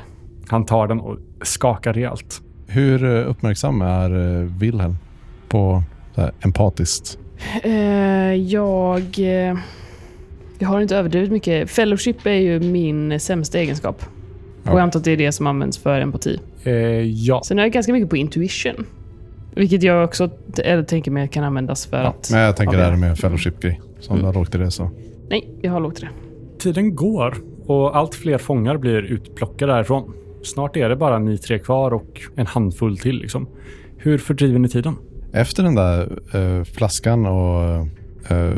Han 0.47 0.65
tar 0.65 0.87
den 0.87 0.99
och 0.99 1.17
skakar 1.41 1.93
rejält. 1.93 2.41
Hur 2.67 3.03
eh, 3.03 3.29
uppmärksam 3.29 3.81
är 3.81 4.39
eh, 4.39 4.43
Wilhelm 4.43 4.95
på 5.47 5.83
här, 6.21 6.31
empatiskt? 6.43 7.19
Eh, 7.63 7.73
jag... 8.33 9.01
Eh, 9.19 9.57
jag 10.59 10.67
har 10.67 10.81
inte 10.81 10.97
överdrivet 10.97 11.31
mycket. 11.31 11.69
Fellowship 11.69 12.25
är 12.25 12.31
ju 12.31 12.59
min 12.59 13.19
sämsta 13.19 13.59
egenskap. 13.59 14.01
Ja. 14.63 14.71
Och 14.71 14.77
jag 14.79 14.83
antar 14.83 14.99
att 14.99 15.03
det 15.03 15.11
är 15.11 15.17
det 15.17 15.31
som 15.31 15.47
används 15.47 15.77
för 15.77 15.99
empati. 16.01 16.39
Eh, 16.63 16.73
ja. 17.01 17.41
Sen 17.45 17.59
är 17.59 17.63
jag 17.63 17.71
ganska 17.71 17.93
mycket 17.93 18.09
på 18.09 18.17
intuition. 18.17 18.85
Vilket 19.55 19.83
jag 19.83 20.03
också 20.05 20.29
eller 20.63 20.83
tänker 20.83 21.11
mig 21.11 21.27
kan 21.27 21.43
användas 21.43 21.85
för 21.85 21.97
Ja, 21.97 22.07
att... 22.07 22.29
men 22.31 22.39
jag 22.41 22.55
tänker 22.57 22.77
det 22.77 22.83
det- 22.83 22.89
här 22.89 22.97
med 22.97 23.17
fellowship-grej. 23.19 23.81
Som 23.99 24.13
Mm. 24.15 24.21
du 24.21 24.25
har 24.27 24.33
lågt 24.33 24.55
i 24.55 24.57
det 24.57 24.71
så. 24.71 24.89
Nej, 25.29 25.49
jag 25.61 25.71
har 25.71 25.79
lågt 25.79 25.99
i 25.99 26.01
det. 26.01 26.09
Tiden 26.59 26.95
går 26.95 27.35
och 27.65 27.97
allt 27.97 28.15
fler 28.15 28.37
fångar 28.37 28.77
blir 28.77 28.97
utplockade 29.01 29.71
därifrån. 29.73 30.13
Snart 30.43 30.77
är 30.77 30.89
det 30.89 30.95
bara 30.95 31.19
ni 31.19 31.37
tre 31.37 31.59
kvar 31.59 31.93
och 31.93 32.21
en 32.35 32.45
handfull 32.47 32.97
till. 32.97 33.15
Liksom. 33.17 33.47
Hur 33.97 34.17
fördriver 34.17 34.59
ni 34.59 34.69
tiden? 34.69 34.95
Efter 35.35 35.63
den 35.63 35.75
där 35.75 36.19
eh, 36.33 36.63
flaskan 36.63 37.25
och 37.25 37.61
eh, 38.27 38.53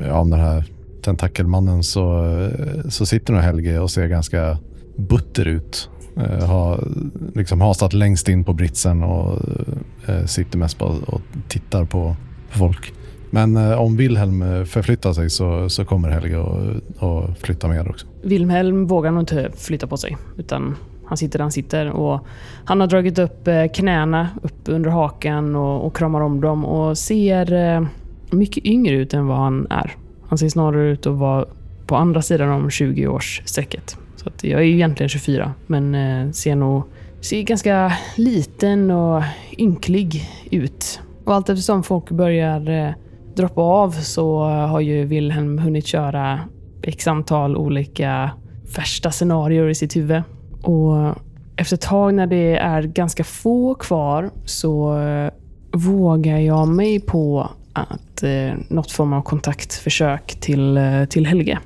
ja, 0.00 0.24
den 0.24 0.40
här 0.40 0.64
tentakelmannen 1.02 1.82
så, 1.82 2.24
eh, 2.26 2.88
så 2.88 3.06
sitter 3.06 3.32
nog 3.32 3.42
Helge 3.42 3.78
och 3.78 3.90
ser 3.90 4.06
ganska 4.06 4.58
butter 4.96 5.48
ut. 5.48 5.90
Eh, 6.16 6.46
har 6.46 6.88
liksom 7.34 7.60
hasat 7.60 7.92
längst 7.92 8.28
in 8.28 8.44
på 8.44 8.52
britsen 8.52 9.02
och 9.02 9.40
eh, 10.06 10.24
sitter 10.24 10.58
mest 10.58 10.78
bara 10.78 10.88
och 11.06 11.20
tittar 11.48 11.84
på, 11.84 12.16
på 12.52 12.58
folk. 12.58 12.92
Men 13.30 13.56
eh, 13.56 13.80
om 13.80 13.96
Wilhelm 13.96 14.42
eh, 14.42 14.64
förflyttar 14.64 15.12
sig 15.12 15.30
så, 15.30 15.68
så 15.68 15.84
kommer 15.84 16.08
Helge 16.10 16.36
och, 16.36 16.76
och 16.98 17.38
flytta 17.38 17.68
med 17.68 17.88
också. 17.88 18.06
Wilhelm 18.22 18.86
vågar 18.86 19.10
nog 19.10 19.22
inte 19.22 19.50
flytta 19.56 19.86
på 19.86 19.96
sig. 19.96 20.16
Utan 20.36 20.76
han 21.06 21.16
sitter 21.16 21.38
där 21.38 21.44
han 21.44 21.52
sitter. 21.52 21.90
Och 21.90 22.26
han 22.64 22.80
har 22.80 22.86
dragit 22.86 23.18
upp 23.18 23.48
eh, 23.48 23.64
knäna 23.74 24.28
upp 24.42 24.68
under 24.68 24.90
hakan 24.90 25.56
och, 25.56 25.86
och 25.86 25.96
kramar 25.96 26.20
om 26.20 26.40
dem 26.40 26.64
och 26.64 26.98
ser 26.98 27.52
eh, 27.52 27.86
mycket 28.30 28.64
yngre 28.64 28.94
ut 28.94 29.14
än 29.14 29.26
vad 29.26 29.36
han 29.36 29.66
är. 29.70 29.96
Han 30.28 30.38
ser 30.38 30.48
snarare 30.48 30.90
ut 30.90 31.06
att 31.06 31.16
vara 31.16 31.44
på 31.86 31.96
andra 31.96 32.22
sidan 32.22 32.48
om 32.48 32.68
20-årsstrecket. 32.68 33.96
Så 34.16 34.28
att 34.28 34.44
jag 34.44 34.60
är 34.60 34.64
ju 34.64 34.74
egentligen 34.74 35.08
24, 35.08 35.52
men 35.66 35.94
eh, 35.94 36.30
ser 36.30 36.56
nog 36.56 36.82
ser 37.20 37.42
ganska 37.42 37.92
liten 38.16 38.90
och 38.90 39.22
ynklig 39.58 40.28
ut. 40.50 41.00
Och 41.24 41.34
allt 41.34 41.48
eftersom 41.48 41.82
folk 41.82 42.10
börjar 42.10 42.94
droppa 43.36 43.60
av 43.60 43.90
så 43.90 44.44
har 44.44 44.80
ju 44.80 45.04
Wilhelm 45.04 45.58
hunnit 45.58 45.86
köra 45.86 46.40
x 46.82 47.06
antal 47.06 47.56
olika 47.56 48.30
värsta 48.76 49.10
scenarier 49.10 49.68
i 49.68 49.74
sitt 49.74 49.96
huvud. 49.96 50.22
Och 50.64 51.18
efter 51.56 51.76
ett 51.76 51.80
tag 51.80 52.14
när 52.14 52.26
det 52.26 52.56
är 52.56 52.82
ganska 52.82 53.24
få 53.24 53.74
kvar 53.74 54.30
så 54.44 54.98
eh, 54.98 55.30
vågar 55.72 56.38
jag 56.38 56.68
mig 56.68 57.00
på 57.00 57.50
att 57.72 58.22
eh, 58.22 58.52
något 58.68 58.90
form 58.90 59.12
av 59.12 59.22
kontaktförsök 59.22 60.40
till, 60.40 60.76
eh, 60.76 61.04
till 61.04 61.26
Helge. 61.26 61.58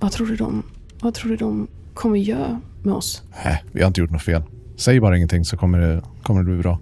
Vad 0.00 0.12
tror 0.12 0.26
du 0.26 0.36
de, 0.36 0.62
vad 1.00 1.14
tror 1.14 1.30
du 1.30 1.36
de 1.36 1.68
kommer 1.94 2.18
göra 2.18 2.60
med 2.82 2.94
oss? 2.94 3.22
Nej, 3.44 3.64
vi 3.72 3.80
har 3.80 3.86
inte 3.86 4.00
gjort 4.00 4.10
något 4.10 4.22
fel. 4.22 4.42
Säg 4.76 5.00
bara 5.00 5.16
ingenting 5.16 5.44
så 5.44 5.56
kommer 5.56 5.78
det, 5.78 6.02
kommer 6.22 6.40
det 6.40 6.46
bli 6.46 6.56
bra. 6.56 6.78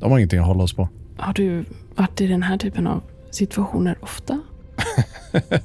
De 0.00 0.10
har 0.10 0.18
ingenting 0.18 0.40
att 0.40 0.46
hålla 0.46 0.62
oss 0.62 0.74
på. 0.74 0.88
Har 1.16 1.32
du 1.32 1.64
varit 1.96 2.20
i 2.20 2.26
den 2.26 2.42
här 2.42 2.58
typen 2.58 2.86
av 2.86 3.02
situationer 3.30 3.98
ofta? 4.00 4.40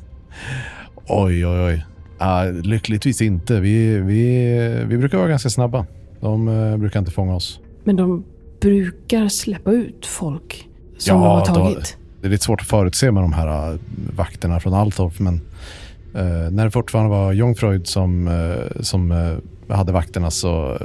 Oj, 1.07 1.45
oj, 1.45 1.59
oj. 1.59 1.85
Ah, 2.17 2.43
lyckligtvis 2.45 3.21
inte. 3.21 3.59
Vi, 3.59 3.99
vi, 3.99 4.83
vi 4.87 4.97
brukar 4.97 5.17
vara 5.17 5.27
ganska 5.27 5.49
snabba. 5.49 5.85
De 6.19 6.47
eh, 6.47 6.77
brukar 6.77 6.99
inte 6.99 7.11
fånga 7.11 7.35
oss. 7.35 7.59
Men 7.83 7.95
de 7.95 8.23
brukar 8.61 9.27
släppa 9.27 9.71
ut 9.71 10.05
folk 10.05 10.67
som 10.97 11.17
Ja, 11.17 11.23
de 11.23 11.29
har 11.29 11.39
då- 11.39 11.69
tagit. 11.73 11.97
Det 12.21 12.27
är 12.27 12.31
lite 12.31 12.43
svårt 12.43 12.61
att 12.61 12.67
förutse 12.67 13.11
med 13.11 13.23
de 13.23 13.33
här 13.33 13.71
eh, 13.73 13.79
vakterna 14.15 14.59
från 14.59 14.73
Altorp, 14.73 15.19
men 15.19 15.33
eh, 16.15 16.51
när 16.51 16.65
det 16.65 16.71
fortfarande 16.71 17.09
var 17.11 17.33
Jungfreud 17.33 17.87
som, 17.87 18.27
eh, 18.27 18.81
som 18.81 19.11
eh, 19.11 19.75
hade 19.75 19.91
vakterna 19.91 20.31
så 20.31 20.77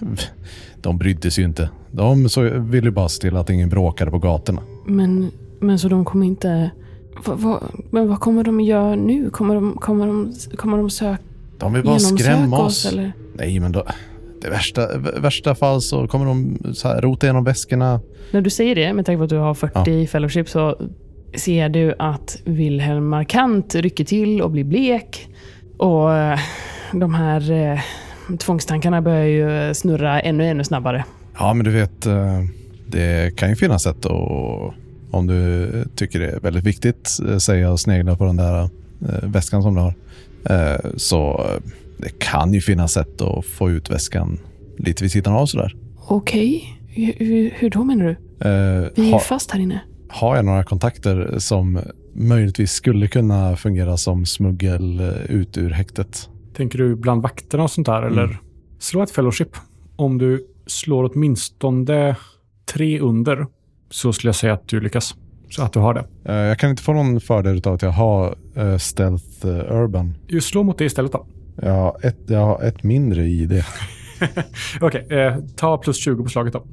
de 0.80 0.98
brydde 0.98 1.30
sig 1.30 1.42
ju 1.42 1.48
inte. 1.48 1.70
De 1.90 2.28
så 2.28 2.42
ville 2.58 2.90
bara 2.90 3.08
se 3.08 3.20
till 3.20 3.36
att 3.36 3.50
ingen 3.50 3.68
bråkade 3.68 4.10
på 4.10 4.18
gatorna. 4.18 4.62
Men, 4.86 5.30
men 5.60 5.78
så 5.78 5.88
de 5.88 6.04
kommer 6.04 6.26
inte... 6.26 6.70
Va, 7.24 7.34
va, 7.34 7.62
men 7.90 8.08
vad 8.08 8.20
kommer 8.20 8.44
de 8.44 8.60
göra 8.60 8.94
nu? 8.94 9.30
Kommer 9.30 9.54
de, 9.54 9.76
kommer 9.76 10.06
de, 10.06 10.32
kommer 10.56 10.78
de 10.78 10.90
söka 10.90 11.22
De 11.58 11.72
vill 11.72 11.82
bara 11.82 11.98
skrämma 11.98 12.58
oss. 12.58 12.84
oss? 12.86 12.92
Eller? 12.92 13.12
Nej, 13.34 13.60
men 13.60 13.72
då, 13.72 13.84
det 14.42 14.50
värsta, 14.50 14.98
värsta 14.98 15.54
fall 15.54 15.82
så 15.82 16.08
kommer 16.08 16.26
de 16.26 16.58
så 16.74 16.88
här, 16.88 17.00
rota 17.00 17.26
igenom 17.26 17.44
väskorna. 17.44 18.00
När 18.30 18.40
du 18.40 18.50
säger 18.50 18.74
det, 18.74 18.92
med 18.92 19.06
tanke 19.06 19.18
på 19.18 19.24
att 19.24 19.30
du 19.30 19.36
har 19.36 19.54
40 19.54 19.90
i 19.90 20.06
fellowship, 20.06 20.48
så 20.48 20.76
ser 21.34 21.68
du 21.68 21.94
att 21.98 22.42
Wilhelm 22.44 23.08
markant 23.08 23.74
rycker 23.74 24.04
till 24.04 24.42
och 24.42 24.50
blir 24.50 24.64
blek. 24.64 25.28
Och 25.76 26.14
eh, 26.14 26.38
de 26.92 27.14
här 27.14 27.50
eh, 27.52 27.80
tvångstankarna 28.38 29.02
börjar 29.02 29.24
ju 29.24 29.74
snurra 29.74 30.20
ännu, 30.20 30.46
ännu 30.46 30.64
snabbare. 30.64 31.04
Ja, 31.38 31.54
men 31.54 31.64
du 31.64 31.70
vet, 31.70 32.06
eh, 32.06 32.40
det 32.86 33.36
kan 33.36 33.48
ju 33.48 33.56
finnas 33.56 33.82
sätt 33.82 34.06
att, 34.06 34.74
om 35.10 35.26
du 35.26 35.68
tycker 35.96 36.18
det 36.20 36.28
är 36.30 36.40
väldigt 36.40 36.64
viktigt, 36.64 37.10
eh, 37.28 37.36
säga 37.38 37.70
och 37.70 37.80
snegla 37.80 38.16
på 38.16 38.24
den 38.24 38.36
där 38.36 38.62
eh, 38.62 38.68
väskan 39.22 39.62
som 39.62 39.74
du 39.74 39.80
har. 39.80 39.94
Eh, 40.50 40.80
Så 40.96 41.46
det 41.98 42.18
kan 42.18 42.54
ju 42.54 42.60
finnas 42.60 42.92
sätt 42.92 43.20
att 43.20 43.44
få 43.46 43.70
ut 43.70 43.90
väskan 43.90 44.38
lite 44.78 45.04
vid 45.04 45.12
sidan 45.12 45.32
av 45.34 45.46
sådär. 45.46 45.76
Okej, 46.08 46.78
hur, 46.88 47.12
hur, 47.18 47.50
hur 47.58 47.70
då 47.70 47.84
menar 47.84 48.04
du? 48.04 48.10
Eh, 48.48 48.88
Vi 48.96 49.08
är 49.08 49.12
ha, 49.12 49.18
fast 49.18 49.50
här 49.50 49.60
inne. 49.60 49.80
har 50.08 50.36
jag 50.36 50.44
några 50.44 50.64
kontakter 50.64 51.34
som 51.38 51.80
möjligtvis 52.12 52.72
skulle 52.72 53.08
kunna 53.08 53.56
fungera 53.56 53.96
som 53.96 54.26
smuggel 54.26 55.00
ut 55.28 55.56
ur 55.58 55.70
häktet? 55.70 56.28
Tänker 56.56 56.78
du 56.78 56.96
bland 56.96 57.22
vakterna 57.22 57.62
och 57.62 57.70
sånt 57.70 57.86
där? 57.86 58.02
Eller 58.02 58.24
Mm. 58.24 58.36
slå 58.78 59.02
ett 59.02 59.10
fellowship. 59.10 59.48
Om 59.96 60.18
du 60.18 60.46
slår 60.66 61.10
åtminstone 61.14 62.16
tre 62.72 63.00
under 63.00 63.46
så 63.90 64.12
skulle 64.12 64.28
jag 64.28 64.34
säga 64.36 64.52
att 64.52 64.68
du 64.68 64.80
lyckas. 64.80 65.14
Så 65.50 65.62
att 65.62 65.72
du 65.72 65.78
har 65.78 65.94
det. 65.94 66.04
Eh, 66.24 66.34
Jag 66.34 66.58
kan 66.58 66.70
inte 66.70 66.82
få 66.82 66.92
någon 66.92 67.20
fördel 67.20 67.62
av 67.64 67.74
att 67.74 67.82
jag 67.82 67.90
har 67.90 68.36
eh, 68.54 68.76
Stealth 68.76 69.46
eh, 69.46 69.76
Urban. 69.82 70.14
Just 70.26 70.48
slå 70.48 70.62
mot 70.62 70.78
det 70.78 70.84
istället 70.84 71.12
då. 71.12 71.26
Jag 71.62 71.72
har 71.72 71.96
ett, 72.02 72.18
jag 72.26 72.40
har 72.46 72.62
ett 72.62 72.82
mindre 72.82 73.24
i 73.24 73.46
det. 73.46 73.64
Okej, 74.80 75.06
eh, 75.10 75.36
ta 75.56 75.78
plus 75.78 75.96
20 76.04 76.22
på 76.22 76.28
slaget 76.28 76.52
då. 76.52 76.64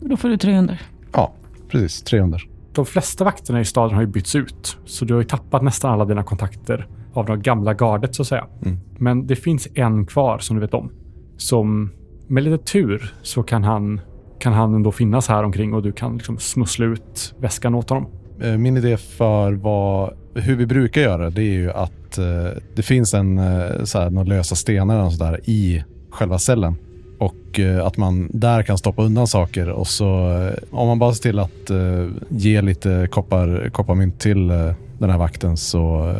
Då 0.00 0.16
får 0.16 0.28
du 0.28 0.36
300. 0.36 0.78
Ja, 1.12 1.32
precis. 1.68 2.02
300. 2.02 2.38
De 2.72 2.86
flesta 2.86 3.24
vakterna 3.24 3.60
i 3.60 3.64
staden 3.64 3.94
har 3.94 4.02
ju 4.02 4.06
bytts 4.08 4.34
ut. 4.34 4.76
Så 4.84 5.04
du 5.04 5.14
har 5.14 5.20
ju 5.20 5.26
tappat 5.26 5.62
nästan 5.62 5.92
alla 5.92 6.04
dina 6.04 6.22
kontakter 6.22 6.86
av 7.12 7.26
det 7.26 7.36
gamla 7.36 7.74
gardet 7.74 8.14
så 8.14 8.22
att 8.22 8.28
säga. 8.28 8.46
Mm. 8.62 8.78
Men 8.98 9.26
det 9.26 9.36
finns 9.36 9.68
en 9.74 10.06
kvar 10.06 10.38
som 10.38 10.56
du 10.56 10.60
vet 10.60 10.74
om. 10.74 10.92
Som 11.36 11.92
med 12.26 12.42
lite 12.42 12.64
tur 12.64 13.14
så 13.22 13.42
kan 13.42 13.64
han, 13.64 14.00
kan 14.40 14.52
han 14.52 14.74
ändå 14.74 14.92
finnas 14.92 15.28
här 15.28 15.44
omkring 15.44 15.74
och 15.74 15.82
du 15.82 15.92
kan 15.92 16.16
liksom 16.16 16.38
smussla 16.38 16.86
ut 16.86 17.34
väskan 17.38 17.74
åt 17.74 17.90
honom. 17.90 18.06
Eh, 18.42 18.56
min 18.56 18.76
idé 18.76 18.96
för 18.96 19.52
vad, 19.52 20.12
hur 20.34 20.56
vi 20.56 20.66
brukar 20.66 21.00
göra 21.00 21.30
det 21.30 21.42
är 21.42 21.54
ju 21.54 21.70
att 21.70 22.18
eh, 22.18 22.62
det 22.74 22.82
finns 22.82 23.14
en, 23.14 23.38
eh, 23.38 23.84
så 23.84 23.98
här, 23.98 24.10
några 24.10 24.28
lösa 24.28 24.54
stenar 24.54 25.00
eller 25.00 25.10
sådär 25.10 25.40
i 25.44 25.84
själva 26.10 26.38
cellen. 26.38 26.74
Och 27.18 27.60
eh, 27.60 27.86
att 27.86 27.96
man 27.96 28.28
där 28.32 28.62
kan 28.62 28.78
stoppa 28.78 29.02
undan 29.02 29.26
saker 29.26 29.68
och 29.68 29.86
så 29.86 30.32
eh, 30.32 30.54
om 30.70 30.88
man 30.88 30.98
bara 30.98 31.12
ser 31.12 31.22
till 31.22 31.38
att 31.38 31.70
eh, 31.70 32.08
ge 32.28 32.62
lite 32.62 33.08
koppar, 33.10 33.70
kopparmynt 33.72 34.20
till 34.20 34.50
eh, 34.50 34.72
den 34.98 35.10
här 35.10 35.18
vakten 35.18 35.56
så, 35.56 36.14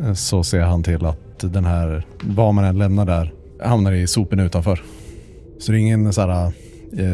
eh, 0.00 0.12
så 0.12 0.44
ser 0.44 0.60
han 0.60 0.82
till 0.82 1.06
att 1.06 1.38
den 1.38 1.64
här, 1.64 2.06
vad 2.22 2.54
man 2.54 2.64
än 2.64 2.78
lämnar 2.78 3.06
där, 3.06 3.32
hamnar 3.64 3.92
i 3.92 4.06
soporna 4.06 4.44
utanför. 4.44 4.82
Så 5.58 5.72
det 5.72 5.78
är 5.78 5.80
ingen 5.80 6.12
så 6.12 6.20
här, 6.20 6.52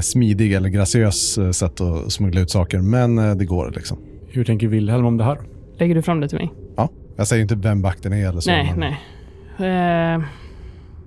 smidig 0.02 0.52
eller 0.52 0.68
graciös 0.68 1.38
eh, 1.38 1.50
sätt 1.50 1.80
att 1.80 2.12
smuggla 2.12 2.40
ut 2.40 2.50
saker, 2.50 2.78
men 2.78 3.18
eh, 3.18 3.34
det 3.34 3.44
går 3.44 3.72
liksom. 3.76 3.98
Hur 4.28 4.44
tänker 4.44 4.66
Wilhelm 4.66 5.06
om 5.06 5.16
det 5.16 5.24
här? 5.24 5.38
Lägger 5.78 5.94
du 5.94 6.02
fram 6.02 6.20
det 6.20 6.28
till 6.28 6.38
mig? 6.38 6.52
Jag 7.18 7.26
säger 7.26 7.42
inte 7.42 7.54
vem 7.54 7.82
vakten 7.82 8.12
är 8.12 8.28
eller 8.28 8.40
så. 8.40 8.50
nej, 8.50 8.74
men 8.76 8.94
nej. 9.58 10.14
Eh, 10.14 10.20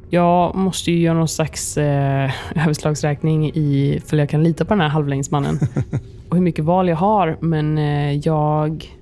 jag 0.09 0.55
måste 0.55 0.91
ju 0.91 0.99
göra 0.99 1.17
någon 1.17 1.27
slags 1.27 1.77
eh, 1.77 2.31
överslagsräkning 2.55 3.51
i 3.53 4.01
för 4.05 4.17
jag 4.17 4.29
kan 4.29 4.43
lita 4.43 4.65
på 4.65 4.73
den 4.73 4.81
här 4.81 4.87
halvlängdsmannen. 4.87 5.59
och 6.29 6.35
hur 6.35 6.43
mycket 6.43 6.65
val 6.65 6.89
jag 6.89 6.95
har, 6.95 7.37
men 7.41 7.77
eh, 7.77 8.13
jag... 8.13 8.97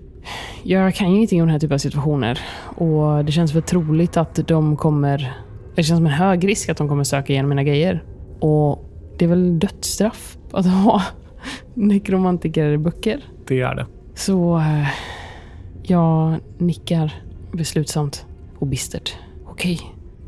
Jag 0.63 0.95
kan 0.95 1.09
ju 1.09 1.15
ingenting 1.15 1.41
om 1.41 1.47
den 1.47 1.53
här 1.53 1.59
typen 1.59 1.73
av 1.73 1.77
situationer. 1.77 2.39
Och 2.75 3.25
det 3.25 3.31
känns 3.31 3.55
väl 3.55 3.63
troligt 3.63 4.17
att 4.17 4.47
de 4.47 4.77
kommer... 4.77 5.33
Det 5.75 5.83
känns 5.83 5.97
som 5.97 6.05
en 6.05 6.11
hög 6.11 6.47
risk 6.47 6.69
att 6.69 6.77
de 6.77 6.89
kommer 6.89 7.03
söka 7.03 7.33
igenom 7.33 7.49
mina 7.49 7.63
grejer. 7.63 8.03
Och 8.39 8.88
det 9.19 9.25
är 9.25 9.29
väl 9.29 9.59
dödsstraff 9.59 10.37
att 10.51 10.65
ha 10.65 11.01
nekromantikerböcker. 11.73 13.23
Det 13.47 13.61
är 13.61 13.75
det. 13.75 13.85
Så 14.15 14.57
eh, 14.57 14.87
jag 15.83 16.35
nickar 16.57 17.13
beslutsamt 17.51 18.25
och 18.59 18.67
bistert. 18.67 19.13
Okej, 19.45 19.79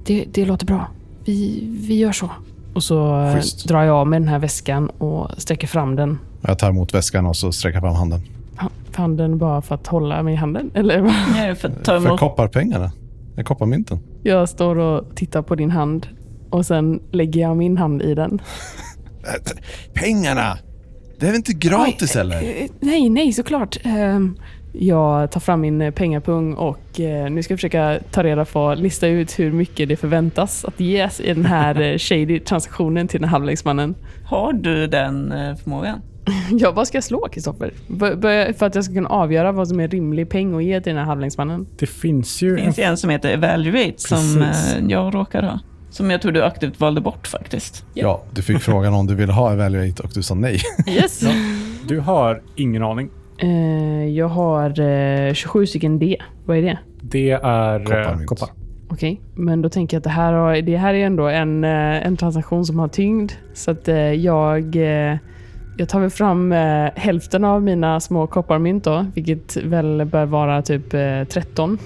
det, 0.06 0.26
det 0.34 0.46
låter 0.46 0.66
bra. 0.66 0.88
Vi, 1.26 1.64
vi 1.88 1.98
gör 2.00 2.12
så. 2.12 2.30
Och 2.74 2.84
så 2.84 3.22
eh, 3.22 3.36
Schysst. 3.36 3.68
drar 3.68 3.84
jag 3.84 3.96
av 3.96 4.08
med 4.08 4.22
den 4.22 4.28
här 4.28 4.40
väskan 4.40 4.90
och 4.90 5.28
sträcker 5.38 5.68
fram 5.68 5.96
den. 5.96 6.18
Jag 6.42 6.60
tar 6.60 6.70
emot 6.70 6.94
väskan 6.94 7.26
och 7.26 7.36
så 7.36 7.52
sträcker 7.52 7.80
fram 7.80 7.96
handen. 7.96 8.20
Ha- 8.60 8.70
Handen 8.96 9.38
bara 9.38 9.62
för 9.62 9.76
att 9.76 9.88
hålla 9.88 10.24
mig 10.24 10.34
i 10.34 10.38
handen? 10.38 10.72
Eller? 10.74 11.02
Nej, 11.34 11.56
för 11.56 11.68
att 11.70 11.84
ta 11.84 12.00
För 12.00 12.08
emot. 12.08 12.20
kopparpengarna. 12.20 12.92
Är 13.38 13.44
kopparmynten. 13.44 14.00
Jag 14.24 14.50
står 14.50 14.76
och 14.78 15.16
tittar 15.16 15.42
på 15.42 15.56
din 15.56 15.72
hand 15.72 16.08
och 16.52 16.66
sen 16.66 17.00
lägger 17.12 17.42
jag 17.42 17.58
min 17.58 17.78
hand 17.78 18.02
i 18.02 18.16
den. 18.16 18.42
Pengarna! 19.94 20.58
Det 21.20 21.26
är 21.26 21.30
väl 21.30 21.36
inte 21.38 21.54
gratis 21.54 22.16
Oj, 22.16 22.22
eller? 22.22 22.42
eh, 22.42 22.68
Nej, 22.80 23.10
nej, 23.10 23.34
såklart. 23.34 23.78
Ehm, 23.84 24.36
Jag 24.74 25.32
tar 25.32 25.40
fram 25.40 25.62
min 25.62 25.82
eh, 25.82 25.92
pengapung 25.92 26.54
och 26.54 27.00
eh, 27.00 27.30
nu 27.32 27.44
ska 27.44 27.52
jag 27.52 27.60
försöka 27.60 28.00
ta 28.12 28.24
reda 28.24 28.46
på, 28.46 28.74
lista 28.78 29.08
ut 29.08 29.40
hur 29.40 29.52
mycket 29.52 29.90
det 29.90 29.96
förväntas 29.96 30.66
att 30.66 30.80
ges 30.80 31.20
i 31.20 31.34
den 31.34 31.46
här 31.46 31.82
eh, 31.82 31.98
shady 31.98 32.40
transaktionen 32.40 33.08
till 33.08 33.20
den 33.20 33.30
här 33.30 33.32
halvlängdsmannen. 33.38 33.96
Har 34.26 34.54
du 34.54 34.88
den 34.88 35.32
eh, 35.32 35.56
förmågan? 35.56 36.00
Ja, 36.52 36.72
vad 36.72 36.88
ska 36.88 36.98
jag 36.98 37.04
slå, 37.04 37.28
Kristoffer? 37.32 37.74
För 38.54 38.64
att 38.66 38.76
jag 38.76 38.84
ska 38.84 38.94
kunna 38.94 39.10
avgöra 39.10 39.52
vad 39.52 39.68
som 39.68 39.80
är 39.80 39.88
rimlig 39.88 40.30
peng 40.30 40.56
att 40.58 40.64
ge 40.64 40.82
till 40.82 40.90
den 40.90 40.98
här 41.00 41.06
halvlängdsmannen. 41.06 41.68
Det 41.80 41.86
finns 41.88 42.42
ju 42.42 42.56
Det 42.56 42.62
finns 42.64 42.80
en... 42.80 42.98
som 42.98 43.10
heter 43.10 43.30
Evaluate 43.30 43.94
som 43.98 44.18
Precis. 44.18 44.76
eh, 44.76 44.84
jag 44.88 45.16
råkar 45.16 45.44
ha. 45.44 45.60
Som 45.92 46.12
jag 46.12 46.22
tror 46.22 46.32
du 46.32 46.44
aktivt 46.44 46.80
valde 46.80 47.02
bort 47.02 47.28
faktiskt. 47.28 47.86
Ja, 47.94 48.24
du 48.32 48.42
fick 48.42 48.60
frågan 48.60 48.94
om 48.94 49.08
du 49.08 49.16
ville 49.16 49.34
ha 49.34 49.54
Evaluate 49.54 50.04
och 50.04 50.10
du 50.14 50.24
sa 50.24 50.36
nej. 50.36 50.60
Yes. 50.88 51.24
Du 51.88 52.00
har 52.00 52.42
ingen 52.56 52.84
aning. 52.84 53.10
Eh, 53.38 54.06
jag 54.08 54.28
har 54.28 54.80
eh, 54.80 55.34
27 55.34 55.66
stycken 55.66 56.00
D. 56.00 56.18
Vad 56.46 56.58
är 56.58 56.62
det? 56.62 56.80
Det 57.02 57.32
är 57.32 57.80
eh, 57.80 57.86
Kopparmynt. 57.86 58.30
koppar. 58.30 58.50
Okej, 58.90 59.22
men 59.36 59.62
då 59.62 59.70
tänker 59.70 59.96
jag 59.98 60.00
att 60.00 60.04
det 60.04 60.10
här, 60.10 60.34
har, 60.34 60.62
det 60.62 60.78
här 60.78 60.94
är 60.94 61.06
ändå 61.06 61.28
en, 61.28 61.64
en 61.64 62.18
transaktion 62.18 62.66
som 62.66 62.80
har 62.80 62.88
tyngd. 62.88 63.32
Så 63.54 63.72
att 63.72 63.88
jag, 64.18 64.76
jag 65.78 65.90
tar 65.90 66.00
väl 66.00 66.10
fram 66.10 66.52
hälften 66.96 67.46
av 67.46 67.64
mina 67.64 68.00
små 68.00 68.28
kopparmynt 68.28 68.84
då, 68.84 69.06
vilket 69.14 69.58
väl 69.58 70.06
bör 70.06 70.26
vara 70.26 70.62
typ 70.62 70.94
eh, 70.94 71.24
13. 71.30 71.78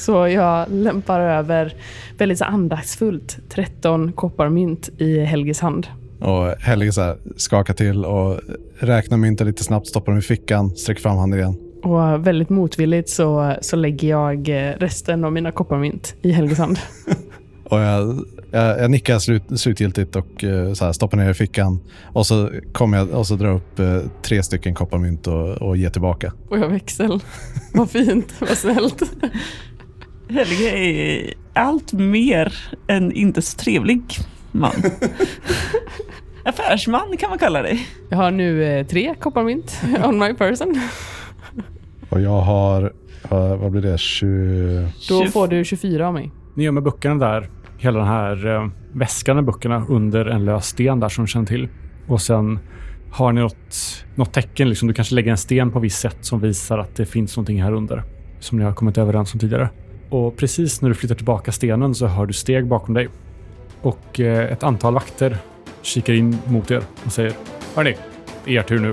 Så 0.00 0.28
jag 0.28 0.70
lämpar 0.70 1.20
över 1.20 1.74
väldigt 2.18 2.38
så 2.38 2.44
andaktsfullt 2.44 3.38
13 3.48 4.12
kopparmynt 4.12 4.88
i 4.98 5.20
Helges 5.20 5.60
hand. 5.60 5.86
Och 6.20 6.46
Helge 6.46 6.92
så 6.92 7.02
här, 7.02 7.16
skakar 7.36 7.74
till 7.74 8.04
och 8.04 8.40
räknar 8.78 9.18
mynten 9.18 9.46
lite 9.46 9.64
snabbt, 9.64 9.86
stoppar 9.86 10.12
dem 10.12 10.18
i 10.18 10.22
fickan, 10.22 10.70
sträcker 10.76 11.00
fram 11.00 11.16
handen 11.16 11.38
igen. 11.38 11.56
Och 11.82 12.26
väldigt 12.26 12.48
motvilligt 12.48 13.08
så, 13.08 13.54
så 13.60 13.76
lägger 13.76 14.08
jag 14.08 14.48
eh, 14.48 14.72
resten 14.78 15.24
av 15.24 15.32
mina 15.32 15.52
kopparmynt 15.52 16.14
i 16.22 16.32
Helges 16.32 16.58
hand. 16.58 16.78
Och 17.64 17.80
jag, 17.80 18.24
jag, 18.50 18.80
jag 18.80 18.90
nickar 18.90 19.18
slut, 19.18 19.42
slutgiltigt 19.56 20.16
och 20.16 20.44
eh, 20.44 20.72
så 20.72 20.84
här, 20.84 20.92
stoppar 20.92 21.16
ner 21.16 21.30
i 21.30 21.34
fickan. 21.34 21.80
Och 22.02 22.26
så 22.26 22.50
kommer 22.72 22.98
jag 22.98 23.10
och 23.10 23.26
så 23.26 23.34
drar 23.34 23.54
upp 23.54 23.78
eh, 23.78 23.98
tre 24.22 24.42
stycken 24.42 24.74
kopparmynt 24.74 25.26
och, 25.26 25.48
och 25.48 25.76
ger 25.76 25.90
tillbaka. 25.90 26.32
Och 26.48 26.58
jag 26.58 26.68
växel. 26.68 27.20
Vad 27.74 27.90
fint, 27.90 28.34
vad 28.38 28.48
snällt. 28.48 29.02
Helge 30.30 30.78
är 30.78 31.34
allt 31.52 31.92
mer 31.92 32.54
en 32.86 33.12
inte 33.12 33.42
så 33.42 33.58
trevlig 33.58 34.02
man. 34.52 34.72
Affärsman 36.44 37.16
kan 37.16 37.30
man 37.30 37.38
kalla 37.38 37.62
dig. 37.62 37.86
Jag 38.08 38.16
har 38.16 38.30
nu 38.30 38.64
eh, 38.64 38.86
tre 38.86 39.14
kopparmynt 39.20 39.80
on 40.04 40.18
my 40.18 40.34
person. 40.34 40.80
Och 42.08 42.20
jag 42.20 42.40
har, 42.40 42.92
eh, 43.30 43.56
vad 43.56 43.70
blir 43.70 43.82
det, 43.82 43.98
20... 43.98 44.88
Då 45.08 45.24
får 45.24 45.48
du 45.48 45.64
24 45.64 46.08
av 46.08 46.14
mig. 46.14 46.30
Ni 46.54 46.64
gör 46.64 46.72
med 46.72 46.82
böckerna 46.82 47.14
där, 47.14 47.50
hela 47.78 47.98
den 47.98 48.08
här 48.08 48.46
eh, 48.46 48.68
väskan 48.92 49.36
med 49.36 49.44
böckerna 49.44 49.84
under 49.88 50.26
en 50.26 50.44
lös 50.44 50.66
sten 50.66 51.00
där 51.00 51.08
som 51.08 51.24
du 51.24 51.28
känner 51.28 51.46
till. 51.46 51.68
Och 52.06 52.22
sen 52.22 52.58
har 53.12 53.32
ni 53.32 53.40
något, 53.40 54.04
något 54.14 54.32
tecken, 54.32 54.68
liksom, 54.68 54.88
du 54.88 54.94
kanske 54.94 55.14
lägger 55.14 55.30
en 55.30 55.38
sten 55.38 55.70
på 55.70 55.80
visst 55.80 56.00
sätt 56.00 56.16
som 56.20 56.40
visar 56.40 56.78
att 56.78 56.96
det 56.96 57.06
finns 57.06 57.36
någonting 57.36 57.62
här 57.62 57.72
under. 57.72 58.02
Som 58.40 58.58
ni 58.58 58.64
har 58.64 58.72
kommit 58.72 58.98
överens 58.98 59.34
om 59.34 59.40
tidigare. 59.40 59.68
Och 60.10 60.36
precis 60.36 60.82
när 60.82 60.88
du 60.88 60.94
flyttar 60.94 61.14
tillbaka 61.14 61.52
stenen 61.52 61.94
så 61.94 62.06
hör 62.06 62.26
du 62.26 62.32
steg 62.32 62.66
bakom 62.66 62.94
dig. 62.94 63.08
Och 63.82 64.20
eh, 64.20 64.52
ett 64.52 64.62
antal 64.62 64.94
vakter 64.94 65.38
kikar 65.82 66.12
in 66.12 66.38
mot 66.46 66.70
er 66.70 66.82
och 67.04 67.12
säger 67.12 67.32
Hörni, 67.74 67.96
det 68.44 68.50
är 68.50 68.58
er 68.58 68.62
tur 68.62 68.78
nu. 68.78 68.92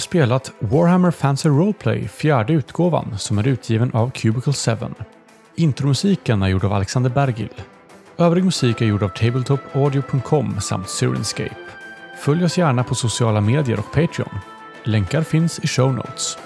Spelat 0.00 0.52
Warhammer 0.58 1.10
Fantasy 1.10 1.48
Roleplay, 1.48 2.08
fjärde 2.08 2.52
utgåvan, 2.52 3.18
som 3.18 3.38
är 3.38 3.48
utgiven 3.48 3.90
av 3.92 4.10
Cubicle 4.10 4.52
7. 4.52 4.72
Intromusiken 5.56 6.42
är 6.42 6.48
gjord 6.48 6.64
av 6.64 6.72
Alexander 6.72 7.10
Bergil. 7.10 7.48
Övrig 8.18 8.44
musik 8.44 8.80
är 8.80 8.86
gjord 8.86 9.02
av 9.02 9.08
tabletopaudio.com 9.08 10.60
samt 10.60 10.88
Sirenscape. 10.88 11.56
Följ 12.18 12.44
oss 12.44 12.58
gärna 12.58 12.84
på 12.84 12.94
sociala 12.94 13.40
medier 13.40 13.78
och 13.78 13.92
Patreon. 13.92 14.38
Länkar 14.84 15.22
finns 15.22 15.58
i 15.58 15.66
show 15.68 15.94
notes. 15.94 16.38